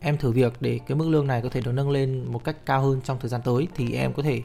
em 0.00 0.16
thử 0.16 0.30
việc 0.30 0.52
để 0.60 0.80
cái 0.86 0.96
mức 0.96 1.08
lương 1.08 1.26
này 1.26 1.42
có 1.42 1.48
thể 1.48 1.60
được 1.60 1.72
nâng 1.72 1.90
lên 1.90 2.24
một 2.32 2.44
cách 2.44 2.56
cao 2.66 2.82
hơn 2.82 3.00
trong 3.04 3.18
thời 3.20 3.28
gian 3.28 3.42
tới, 3.42 3.68
thì 3.74 3.92
em 3.92 4.12
có 4.12 4.22
thể 4.22 4.42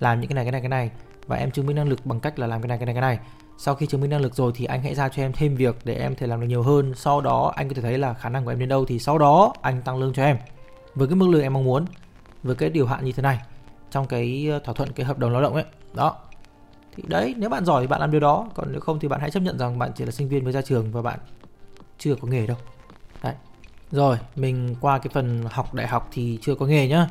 làm 0.00 0.20
những 0.20 0.28
cái 0.28 0.34
này 0.34 0.44
cái 0.44 0.52
này 0.52 0.60
cái 0.60 0.68
này. 0.68 0.90
Và 1.26 1.36
em 1.36 1.50
chứng 1.50 1.66
minh 1.66 1.76
năng 1.76 1.88
lực 1.88 2.06
bằng 2.06 2.20
cách 2.20 2.38
là 2.38 2.46
làm 2.46 2.62
cái 2.62 2.68
này 2.68 2.78
cái 2.78 2.86
này 2.86 2.94
cái 2.94 3.00
này. 3.00 3.18
Sau 3.58 3.74
khi 3.74 3.86
chứng 3.86 4.00
minh 4.00 4.10
năng 4.10 4.20
lực 4.20 4.34
rồi 4.34 4.52
thì 4.54 4.64
anh 4.64 4.82
hãy 4.82 4.94
giao 4.94 5.08
cho 5.08 5.22
em 5.22 5.32
thêm 5.32 5.56
việc 5.56 5.76
để 5.84 5.94
em 5.94 6.14
thể 6.14 6.26
làm 6.26 6.40
được 6.40 6.46
nhiều 6.46 6.62
hơn. 6.62 6.92
Sau 6.96 7.20
đó 7.20 7.52
anh 7.56 7.68
có 7.68 7.74
thể 7.74 7.82
thấy 7.82 7.98
là 7.98 8.14
khả 8.14 8.28
năng 8.28 8.44
của 8.44 8.50
em 8.50 8.58
đến 8.58 8.68
đâu 8.68 8.84
thì 8.84 8.98
sau 8.98 9.18
đó 9.18 9.52
anh 9.62 9.82
tăng 9.82 9.98
lương 9.98 10.12
cho 10.12 10.22
em. 10.22 10.38
Với 10.94 11.08
cái 11.08 11.16
mức 11.16 11.28
lương 11.28 11.42
em 11.42 11.52
mong 11.52 11.64
muốn, 11.64 11.84
với 12.42 12.54
cái 12.56 12.70
điều 12.70 12.86
hạn 12.86 13.04
như 13.04 13.12
thế 13.12 13.22
này, 13.22 13.38
trong 13.90 14.06
cái 14.06 14.48
ờ, 14.50 14.58
thỏa 14.58 14.74
thuận, 14.74 14.92
cái 14.92 15.06
hợp 15.06 15.18
đồng 15.18 15.32
lao 15.32 15.42
động 15.42 15.54
ấy, 15.54 15.64
đó 15.94 16.16
thì 17.02 17.08
đấy, 17.08 17.34
nếu 17.38 17.50
bạn 17.50 17.64
giỏi 17.64 17.82
thì 17.82 17.86
bạn 17.86 18.00
làm 18.00 18.10
điều 18.10 18.20
đó. 18.20 18.48
Còn 18.54 18.72
nếu 18.72 18.80
không 18.80 18.98
thì 18.98 19.08
bạn 19.08 19.20
hãy 19.20 19.30
chấp 19.30 19.40
nhận 19.40 19.58
rằng 19.58 19.78
bạn 19.78 19.90
chỉ 19.96 20.04
là 20.04 20.10
sinh 20.10 20.28
viên 20.28 20.44
mới 20.44 20.52
ra 20.52 20.62
trường 20.62 20.92
và 20.92 21.02
bạn 21.02 21.18
chưa 21.98 22.14
có 22.14 22.28
nghề 22.28 22.46
đâu. 22.46 22.56
Đấy. 23.22 23.34
Rồi, 23.90 24.18
mình 24.36 24.74
qua 24.80 24.98
cái 24.98 25.10
phần 25.14 25.44
học 25.50 25.74
đại 25.74 25.86
học 25.86 26.08
thì 26.12 26.38
chưa 26.42 26.54
có 26.54 26.66
nghề 26.66 26.88
nhá. 26.88 27.08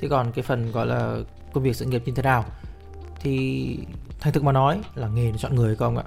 Thế 0.00 0.08
còn 0.08 0.32
cái 0.32 0.42
phần 0.42 0.72
gọi 0.72 0.86
là 0.86 1.16
công 1.52 1.64
việc 1.64 1.76
sự 1.76 1.84
nghiệp 1.84 2.02
như 2.06 2.12
thế 2.16 2.22
nào? 2.22 2.44
Thì 3.20 3.78
thành 4.20 4.32
thực 4.32 4.44
mà 4.44 4.52
nói 4.52 4.80
là 4.94 5.08
nghề 5.08 5.30
nó 5.30 5.38
chọn 5.38 5.54
người 5.54 5.76
không 5.76 5.96
ạ. 5.96 6.04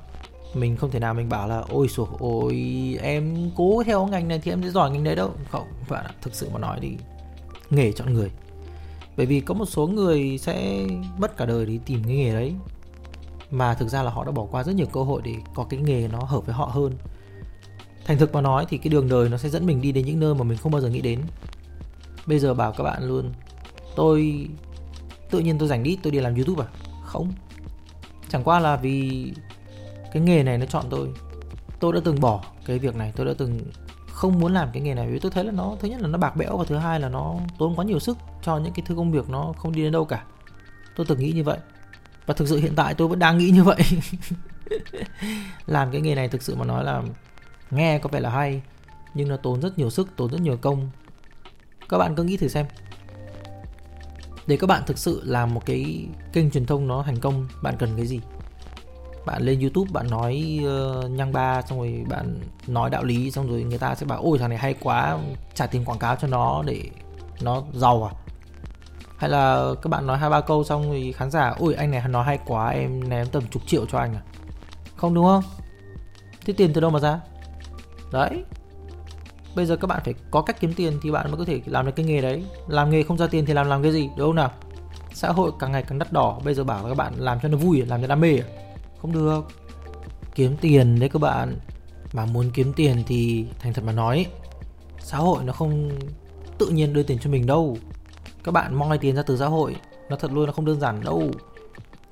Mình 0.53 0.77
không 0.77 0.91
thể 0.91 0.99
nào 0.99 1.13
mình 1.13 1.29
bảo 1.29 1.47
là, 1.47 1.63
ôi 1.69 1.87
sổ 1.87 2.07
ôi, 2.19 2.55
em 3.01 3.51
cố 3.55 3.83
theo 3.85 4.05
ngành 4.05 4.27
này 4.27 4.39
thì 4.43 4.51
em 4.51 4.63
sẽ 4.63 4.69
giỏi 4.69 4.91
ngành 4.91 5.03
đấy 5.03 5.15
đâu. 5.15 5.31
Không, 5.51 5.67
bạn 5.89 6.05
ạ, 6.05 6.11
thực 6.21 6.35
sự 6.35 6.49
mà 6.53 6.59
nói 6.59 6.79
thì 6.81 6.97
nghề 7.69 7.91
chọn 7.91 8.13
người. 8.13 8.31
Bởi 9.17 9.25
vì 9.25 9.39
có 9.39 9.53
một 9.53 9.65
số 9.65 9.87
người 9.87 10.37
sẽ 10.37 10.85
mất 11.17 11.37
cả 11.37 11.45
đời 11.45 11.65
đi 11.65 11.79
tìm 11.85 12.03
cái 12.03 12.15
nghề 12.15 12.33
đấy 12.33 12.53
mà 13.53 13.73
thực 13.73 13.89
ra 13.89 14.03
là 14.03 14.11
họ 14.11 14.23
đã 14.23 14.31
bỏ 14.31 14.45
qua 14.51 14.63
rất 14.63 14.75
nhiều 14.75 14.87
cơ 14.87 15.03
hội 15.03 15.21
để 15.25 15.35
có 15.55 15.63
cái 15.63 15.79
nghề 15.79 16.07
nó 16.07 16.19
hợp 16.19 16.45
với 16.45 16.55
họ 16.55 16.65
hơn. 16.65 16.93
Thành 18.05 18.17
thực 18.17 18.33
mà 18.33 18.41
nói 18.41 18.65
thì 18.69 18.77
cái 18.77 18.89
đường 18.89 19.09
đời 19.09 19.29
nó 19.29 19.37
sẽ 19.37 19.49
dẫn 19.49 19.65
mình 19.65 19.81
đi 19.81 19.91
đến 19.91 20.05
những 20.05 20.19
nơi 20.19 20.35
mà 20.35 20.43
mình 20.43 20.57
không 20.57 20.71
bao 20.71 20.81
giờ 20.81 20.89
nghĩ 20.89 21.01
đến. 21.01 21.21
Bây 22.25 22.39
giờ 22.39 22.53
bảo 22.53 22.71
các 22.71 22.83
bạn 22.83 23.03
luôn, 23.03 23.33
tôi, 23.95 24.47
tự 25.29 25.39
nhiên 25.39 25.57
tôi 25.57 25.67
dành 25.67 25.83
đi, 25.83 25.97
tôi 26.03 26.11
đi 26.11 26.19
làm 26.19 26.35
youtube 26.35 26.63
à? 26.63 26.67
Không. 27.05 27.33
Chẳng 28.29 28.43
qua 28.43 28.59
là 28.59 28.75
vì 28.75 29.31
cái 30.13 30.23
nghề 30.23 30.43
này 30.43 30.57
nó 30.57 30.65
chọn 30.65 30.85
tôi. 30.89 31.09
Tôi 31.79 31.93
đã 31.93 31.99
từng 32.03 32.19
bỏ 32.19 32.43
cái 32.65 32.79
việc 32.79 32.95
này, 32.95 33.13
tôi 33.15 33.25
đã 33.25 33.33
từng 33.37 33.59
không 34.09 34.39
muốn 34.39 34.53
làm 34.53 34.69
cái 34.73 34.81
nghề 34.81 34.93
này. 34.93 35.07
Vì 35.11 35.19
tôi 35.19 35.31
thấy 35.31 35.43
là 35.43 35.51
nó, 35.51 35.75
thứ 35.79 35.87
nhất 35.87 36.01
là 36.01 36.07
nó 36.07 36.17
bạc 36.17 36.35
bẽo 36.35 36.57
và 36.57 36.65
thứ 36.67 36.75
hai 36.75 36.99
là 36.99 37.09
nó 37.09 37.35
tốn 37.57 37.75
quá 37.75 37.85
nhiều 37.85 37.99
sức 37.99 38.17
cho 38.41 38.57
những 38.57 38.73
cái 38.73 38.83
thứ 38.87 38.95
công 38.95 39.11
việc 39.11 39.29
nó 39.29 39.53
không 39.57 39.71
đi 39.71 39.83
đến 39.83 39.91
đâu 39.91 40.05
cả. 40.05 40.23
Tôi 40.95 41.05
từng 41.09 41.19
nghĩ 41.19 41.31
như 41.31 41.43
vậy 41.43 41.57
và 42.25 42.33
thực 42.33 42.47
sự 42.47 42.57
hiện 42.57 42.75
tại 42.75 42.93
tôi 42.93 43.07
vẫn 43.07 43.19
đang 43.19 43.37
nghĩ 43.37 43.49
như 43.49 43.63
vậy. 43.63 43.83
Làm 45.67 45.91
cái 45.91 46.01
nghề 46.01 46.15
này 46.15 46.27
thực 46.27 46.41
sự 46.41 46.55
mà 46.55 46.65
nói 46.65 46.83
là 46.83 47.01
nghe 47.71 47.99
có 47.99 48.09
vẻ 48.09 48.19
là 48.19 48.29
hay 48.29 48.61
nhưng 49.13 49.27
nó 49.27 49.37
tốn 49.37 49.61
rất 49.61 49.77
nhiều 49.77 49.89
sức 49.89 50.09
tốn 50.15 50.31
rất 50.31 50.41
nhiều 50.41 50.57
công. 50.57 50.89
Các 51.89 51.97
bạn 51.97 52.15
cứ 52.15 52.23
nghĩ 52.23 52.37
thử 52.37 52.47
xem. 52.47 52.65
Để 54.47 54.57
các 54.57 54.67
bạn 54.67 54.83
thực 54.87 54.97
sự 54.97 55.21
làm 55.25 55.53
một 55.53 55.65
cái 55.65 56.07
kênh 56.33 56.51
truyền 56.51 56.65
thông 56.65 56.87
nó 56.87 57.03
thành 57.03 57.19
công 57.19 57.47
bạn 57.61 57.75
cần 57.79 57.93
cái 57.97 58.05
gì? 58.05 58.19
Bạn 59.25 59.41
lên 59.41 59.59
youtube 59.59 59.91
bạn 59.93 60.09
nói 60.09 60.59
ờ, 60.65 61.01
uh, 61.05 61.11
nhăng 61.11 61.33
ba 61.33 61.61
xong 61.61 61.79
rồi 61.79 62.05
bạn 62.09 62.39
nói 62.67 62.89
đạo 62.89 63.03
lý 63.03 63.31
xong 63.31 63.47
rồi 63.47 63.63
người 63.63 63.77
ta 63.77 63.95
sẽ 63.95 64.05
bảo 64.05 64.21
ôi 64.21 64.37
thằng 64.37 64.49
này 64.49 64.57
hay 64.57 64.73
quá 64.73 65.17
trả 65.53 65.67
tiền 65.67 65.85
quảng 65.85 65.99
cáo 65.99 66.15
cho 66.15 66.27
nó 66.27 66.63
để 66.65 66.81
nó 67.41 67.63
giàu 67.73 68.03
à? 68.03 68.22
Hay 69.17 69.29
là 69.29 69.73
các 69.81 69.87
bạn 69.89 70.07
nói 70.07 70.17
hai 70.17 70.29
ba 70.29 70.41
câu 70.41 70.63
xong 70.63 70.91
thì 70.91 71.11
khán 71.11 71.31
giả 71.31 71.49
ui 71.59 71.73
anh 71.73 71.91
này 71.91 72.07
nói 72.07 72.25
hay 72.25 72.39
quá, 72.45 72.69
em 72.69 73.09
ném 73.09 73.27
tầm 73.27 73.43
chục 73.51 73.61
triệu 73.67 73.85
cho 73.85 73.97
anh 73.97 74.13
à? 74.13 74.21
Không 74.95 75.13
đúng 75.13 75.25
không? 75.25 75.43
Thế 76.45 76.53
tiền 76.53 76.73
từ 76.73 76.81
đâu 76.81 76.91
mà 76.91 76.99
ra? 76.99 77.19
Đấy. 78.11 78.43
Bây 79.55 79.65
giờ 79.65 79.75
các 79.75 79.87
bạn 79.87 80.01
phải 80.05 80.13
có 80.31 80.41
cách 80.41 80.59
kiếm 80.59 80.73
tiền 80.73 80.99
thì 81.01 81.11
bạn 81.11 81.27
mới 81.27 81.37
có 81.37 81.45
thể 81.45 81.61
làm 81.65 81.85
được 81.85 81.91
cái 81.95 82.05
nghề 82.05 82.21
đấy. 82.21 82.43
Làm 82.67 82.89
nghề 82.89 83.03
không 83.03 83.17
ra 83.17 83.27
tiền 83.27 83.45
thì 83.45 83.53
làm 83.53 83.67
làm 83.67 83.83
cái 83.83 83.91
gì, 83.91 84.09
đúng 84.17 84.27
không 84.27 84.35
nào? 84.35 84.51
Xã 85.13 85.31
hội 85.31 85.51
càng 85.59 85.71
ngày 85.71 85.83
càng 85.83 85.99
đắt 85.99 86.11
đỏ. 86.11 86.39
Bây 86.43 86.53
giờ 86.53 86.63
bảo 86.63 86.83
các 86.83 86.97
bạn 86.97 87.13
làm 87.17 87.39
cho 87.39 87.47
nó 87.49 87.57
vui, 87.57 87.81
làm 87.81 88.01
cho 88.01 88.07
đam 88.07 88.19
mê 88.19 88.37
à? 88.37 88.45
không 88.97 89.11
được. 89.11 89.41
Kiếm 90.35 90.57
tiền 90.61 90.99
đấy 90.99 91.09
các 91.09 91.21
bạn. 91.21 91.57
Mà 92.13 92.25
muốn 92.25 92.51
kiếm 92.53 92.73
tiền 92.73 93.03
thì 93.07 93.45
thành 93.59 93.73
thật 93.73 93.83
mà 93.85 93.91
nói, 93.91 94.25
xã 94.99 95.17
hội 95.17 95.43
nó 95.43 95.53
không 95.53 95.89
tự 96.57 96.67
nhiên 96.67 96.93
đưa 96.93 97.03
tiền 97.03 97.19
cho 97.19 97.29
mình 97.29 97.45
đâu 97.45 97.77
các 98.43 98.51
bạn 98.51 98.75
moi 98.75 98.97
tiền 98.97 99.15
ra 99.15 99.23
từ 99.23 99.37
xã 99.37 99.47
hội, 99.47 99.75
nó 100.09 100.15
thật 100.15 100.31
luôn 100.31 100.45
nó 100.45 100.51
không 100.51 100.65
đơn 100.65 100.79
giản 100.79 101.01
đâu. 101.03 101.31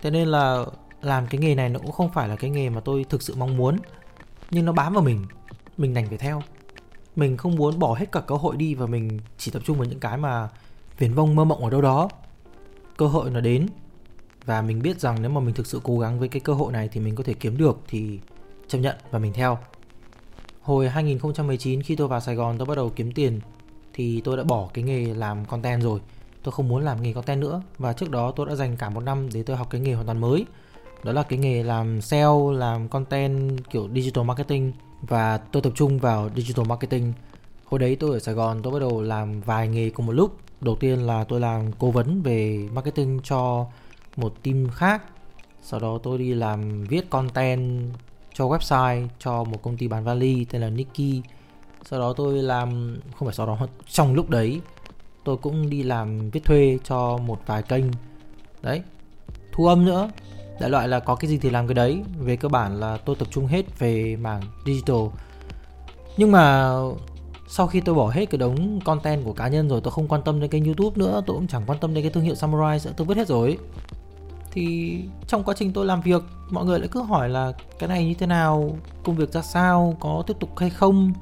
Thế 0.02 0.12
nên 0.12 0.28
là 0.28 0.66
làm 1.02 1.28
cái 1.28 1.42
nghề 1.42 1.56
này 1.56 1.70
nó 1.70 1.80
cũng 1.80 1.92
không 1.92 2.10
phải 2.14 2.28
là 2.28 2.36
cái 2.36 2.50
nghề 2.50 2.70
mà 2.70 2.82
tôi 2.82 3.06
thực 3.10 3.22
sự 3.22 3.36
mong 3.36 3.58
muốn, 3.58 3.78
nhưng 4.52 4.66
nó 4.66 4.72
bám 4.72 4.94
vào 4.94 5.04
mình 5.04 5.26
mình 5.78 5.94
đành 5.94 6.08
phải 6.08 6.18
theo. 6.18 6.42
Mình 7.16 7.38
không 7.38 7.56
muốn 7.56 7.80
bỏ 7.80 7.94
hết 7.94 8.12
cả 8.12 8.20
cơ 8.20 8.36
hội 8.36 8.58
đi 8.58 8.76
và 8.76 8.86
mình 8.86 9.20
chỉ 9.38 9.52
tập 9.52 9.62
trung 9.66 9.78
vào 9.78 9.86
những 9.86 10.00
cái 10.00 10.18
mà 10.18 10.50
viển 10.98 11.14
vông 11.14 11.36
mơ 11.36 11.44
mộng 11.44 11.64
ở 11.64 11.70
đâu 11.70 11.82
đó. 11.82 12.10
Cơ 12.98 13.08
hội 13.08 13.30
nó 13.30 13.40
đến 13.40 13.68
và 14.46 14.62
mình 14.62 14.82
biết 14.82 15.00
rằng 15.00 15.22
nếu 15.22 15.32
mà 15.32 15.42
mình 15.42 15.56
thực 15.56 15.68
sự 15.68 15.82
cố 15.84 16.00
gắng 16.00 16.20
với 16.20 16.28
cái 16.28 16.40
cơ 16.40 16.54
hội 16.54 16.72
này 16.72 16.90
thì 16.92 17.02
mình 17.02 17.16
có 17.16 17.24
thể 17.24 17.34
kiếm 17.34 17.58
được 17.58 17.80
thì 17.88 18.20
chấp 18.68 18.78
nhận 18.78 18.96
và 19.12 19.20
mình 19.20 19.34
theo. 19.34 19.58
Hồi 20.62 20.90
2019 20.90 21.84
khi 21.84 21.96
tôi 21.96 22.08
vào 22.08 22.20
Sài 22.20 22.36
Gòn 22.36 22.58
tôi 22.58 22.66
bắt 22.66 22.76
đầu 22.76 22.90
kiếm 22.96 23.12
tiền 23.12 23.40
thì 23.94 24.22
tôi 24.22 24.38
đã 24.38 24.44
bỏ 24.44 24.70
cái 24.74 24.84
nghề 24.84 25.14
làm 25.14 25.46
content 25.46 25.82
rồi 25.82 26.00
tôi 26.44 26.52
không 26.52 26.68
muốn 26.68 26.84
làm 26.84 27.02
nghề 27.02 27.14
content 27.14 27.42
nữa. 27.42 27.62
Và 27.78 27.94
trước 27.94 28.10
đó 28.10 28.32
tôi 28.32 28.46
đã 28.46 28.56
dành 28.56 28.78
cả 28.78 28.90
một 28.90 29.00
năm 29.00 29.30
để 29.34 29.44
tôi 29.44 29.58
học 29.58 29.68
cái 29.70 29.82
nghề 29.82 29.94
hoàn 29.94 30.06
toàn 30.06 30.22
mới. 30.22 30.46
Đó 31.04 31.12
là 31.12 31.24
cái 31.24 31.40
nghề 31.40 31.64
làm 31.64 32.02
sale, 32.02 32.58
làm 32.58 32.88
content 32.88 33.70
kiểu 33.70 33.90
digital 33.96 34.26
marketing. 34.26 34.74
Và 35.02 35.38
tôi 35.38 35.62
tập 35.62 35.74
trung 35.76 36.00
vào 36.00 36.30
digital 36.36 36.66
marketing. 36.66 37.14
Hồi 37.66 37.80
đấy 37.80 37.96
tôi 37.96 38.12
ở 38.12 38.20
Sài 38.20 38.36
Gòn, 38.36 38.62
tôi 38.64 38.74
bắt 38.74 38.80
đầu 38.80 39.02
làm 39.02 39.42
vài 39.42 39.68
nghề 39.68 39.90
cùng 39.90 40.06
một 40.06 40.14
lúc. 40.14 40.38
Đầu 40.62 40.76
tiên 40.76 41.00
là 41.00 41.24
tôi 41.24 41.40
làm 41.40 41.72
cố 41.80 41.92
vấn 41.92 42.22
về 42.22 42.68
marketing 42.74 43.20
cho 43.24 43.66
một 44.16 44.34
team 44.44 44.68
khác. 44.70 45.04
Sau 45.62 45.80
đó 45.80 46.00
tôi 46.04 46.18
đi 46.18 46.34
làm 46.34 46.84
viết 46.84 47.10
content 47.10 47.94
cho 48.34 48.46
website, 48.46 49.08
cho 49.20 49.44
một 49.44 49.62
công 49.62 49.78
ty 49.78 49.88
bán 49.88 50.04
vali 50.04 50.46
tên 50.46 50.62
là 50.62 50.70
Nikki 50.70 51.24
sau 51.86 52.00
đó 52.00 52.14
tôi 52.14 52.44
làm, 52.44 52.98
không 53.16 53.28
phải 53.28 53.36
sau 53.36 53.46
đó, 53.46 53.58
trong 53.92 54.14
lúc 54.14 54.30
đấy 54.30 54.62
tôi 55.24 55.38
cũng 55.38 55.70
đi 55.70 55.84
làm 55.84 56.30
viết 56.30 56.44
thuê 56.44 56.78
cho 56.84 57.18
một 57.18 57.40
vài 57.46 57.64
kênh. 57.64 57.86
Đấy, 58.62 58.82
thu 59.52 59.66
âm 59.66 59.86
nữa. 59.86 60.10
Đại 60.60 60.70
loại 60.70 60.88
là 60.88 61.00
có 61.00 61.16
cái 61.16 61.30
gì 61.30 61.38
thì 61.38 61.50
làm 61.50 61.68
cái 61.68 61.76
đấy. 61.76 62.02
Về 62.20 62.36
cơ 62.36 62.50
bản 62.50 62.80
là 62.80 62.98
tôi 62.98 63.16
tập 63.16 63.28
trung 63.32 63.48
hết 63.48 63.80
về 63.80 64.16
mảng 64.16 64.42
digital. 64.66 65.02
Nhưng 66.18 66.32
mà 66.32 66.74
sau 67.48 67.68
khi 67.68 67.82
tôi 67.82 67.96
bỏ 67.96 68.10
hết 68.10 68.26
cái 68.26 68.38
đống 68.38 68.80
content 68.80 69.26
của 69.26 69.34
cá 69.34 69.48
nhân 69.48 69.70
rồi, 69.70 69.82
tôi 69.82 69.92
không 69.92 70.08
quan 70.08 70.22
tâm 70.22 70.40
đến 70.40 70.50
kênh 70.50 70.66
youtube 70.66 70.96
nữa, 70.96 71.22
tôi 71.26 71.38
cũng 71.38 71.48
chẳng 71.48 71.64
quan 71.68 71.80
tâm 71.80 71.94
đến 71.94 72.04
cái 72.04 72.12
thương 72.12 72.24
hiệu 72.24 72.36
samurai 72.36 72.80
nữa, 72.86 72.92
tôi 72.98 73.08
vứt 73.08 73.18
hết 73.18 73.28
rồi. 73.28 73.58
Thì 74.52 74.98
trong 75.28 75.44
quá 75.44 75.54
trình 75.58 75.74
tôi 75.74 75.86
làm 75.86 76.02
việc, 76.02 76.22
mọi 76.50 76.66
người 76.66 76.80
lại 76.80 76.90
cứ 76.92 77.02
hỏi 77.02 77.30
là 77.30 77.54
cái 77.80 77.90
này 77.90 78.06
như 78.06 78.14
thế 78.14 78.26
nào, 78.28 78.78
công 79.04 79.16
việc 79.16 79.34
ra 79.34 79.42
sao, 79.42 79.98
có 80.00 80.24
tiếp 80.28 80.34
tục 80.40 80.58
hay 80.58 80.70
không? 80.70 81.14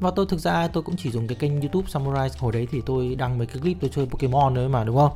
Và 0.00 0.10
tôi, 0.16 0.26
thực 0.28 0.40
ra 0.40 0.68
tôi 0.68 0.82
cũng 0.82 0.96
chỉ 0.96 1.10
dùng 1.10 1.26
cái 1.26 1.36
kênh 1.36 1.60
youtube 1.60 1.88
samurai. 1.88 2.28
Hồi 2.38 2.52
đấy 2.52 2.68
thì 2.70 2.82
tôi 2.86 3.14
đăng 3.14 3.38
mấy 3.38 3.46
cái 3.46 3.58
clip, 3.58 3.76
tôi 3.80 3.90
chơi 3.94 4.06
pokemon 4.06 4.54
đấy 4.54 4.68
mà, 4.68 4.84
đúng 4.84 4.96
không? 4.96 5.12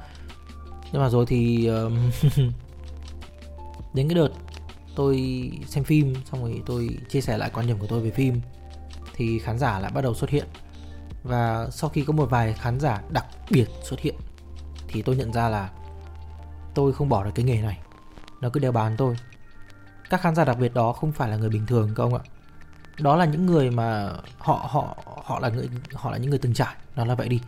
Nhưng 0.92 1.02
mà 1.02 1.08
rồi 1.08 1.26
thì 1.26 1.66
đến 3.94 4.08
cái 4.08 4.14
đợt 4.14 4.28
tôi 4.94 5.50
xem 5.66 5.85
phim, 5.85 6.14
xong 6.30 6.42
rồi 6.42 6.62
tôi 6.66 6.88
chia 7.08 7.20
sẻ 7.20 7.38
lại 7.38 7.50
quan 7.54 7.66
điểm 7.66 7.78
của 7.78 7.87
tôi 7.87 8.00
về 8.00 8.11
phim, 8.11 8.40
thì 9.14 9.38
khán 9.38 9.58
giả 9.58 9.80
lại 9.80 9.92
bắt 9.94 10.00
đầu 10.00 10.14
xuất 10.14 10.30
hiện. 10.30 10.47
Và 11.23 11.68
sau 11.70 11.90
khi 11.90 12.04
có 12.04 12.12
một 12.12 12.30
vài 12.30 12.52
khán 12.52 12.80
giả 12.80 13.02
đặc 13.11 13.26
biệt 13.50 13.68
xuất 13.82 14.00
hiện, 14.00 14.14
thì 14.88 15.02
tôi 15.02 15.16
nhận 15.16 15.32
ra 15.32 15.49
là 15.49 15.70
tôi 16.75 16.92
không 16.92 17.08
bỏ 17.08 17.25
được 17.25 17.30
cái 17.35 17.44
nghề 17.44 17.62
này. 17.62 17.78
Nó 18.40 18.49
cứ 18.49 18.61
đeo 18.61 18.73
bán 18.73 18.97
tôi. 18.97 19.16
Các 20.11 20.20
khán 20.20 20.35
giả 20.35 20.44
đặc 20.44 20.58
biệt 20.58 20.75
đó 20.75 20.92
không 20.92 21.12
phải 21.12 21.28
là 21.28 21.37
người 21.37 21.50
bình 21.50 21.66
thường, 21.66 21.92
các 21.97 22.02
ông 22.02 22.14
ạ 22.14 22.20
đó 23.00 23.17
là 23.17 23.25
những 23.25 23.47
người 23.47 23.71
mà 23.71 24.11
họ 24.38 24.69
họ 24.71 24.97
họ 25.25 25.38
là 25.38 25.49
người, 25.49 25.69
họ 25.95 26.11
là 26.11 26.19
những 26.19 26.31
người 26.31 26.38
từng 26.38 26.55
trải. 26.55 26.75
Nó 26.97 27.05
là 27.05 27.14
vậy 27.14 27.28
đi. 27.28 27.40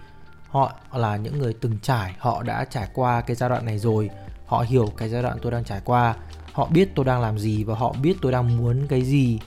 Họ 0.49 0.73
là 0.95 1.16
những 1.16 1.38
người 1.38 1.54
từng 1.61 1.78
trải. 1.83 2.14
Họ 2.19 2.42
đã 2.42 2.64
trải 2.64 2.88
qua 2.95 3.21
cái 3.21 3.37
giai 3.37 3.50
đoạn 3.50 3.66
này 3.66 3.78
rồi. 3.78 4.11
Họ 4.47 4.64
hiểu 4.69 4.92
cái 4.97 5.09
giai 5.09 5.23
đoạn 5.23 5.38
tôi 5.42 5.52
đang 5.52 5.64
trải 5.64 5.80
qua. 5.85 6.14
Họ 6.52 6.69
biết 6.71 6.95
tôi 6.95 7.04
đang 7.04 7.21
làm 7.21 7.38
gì 7.38 7.64
và 7.64 7.75
họ 7.75 7.95
biết 8.02 8.16
tôi 8.23 8.33
đang 8.33 8.57
muốn 8.57 8.87
cái 8.88 9.02
gì. 9.02 9.40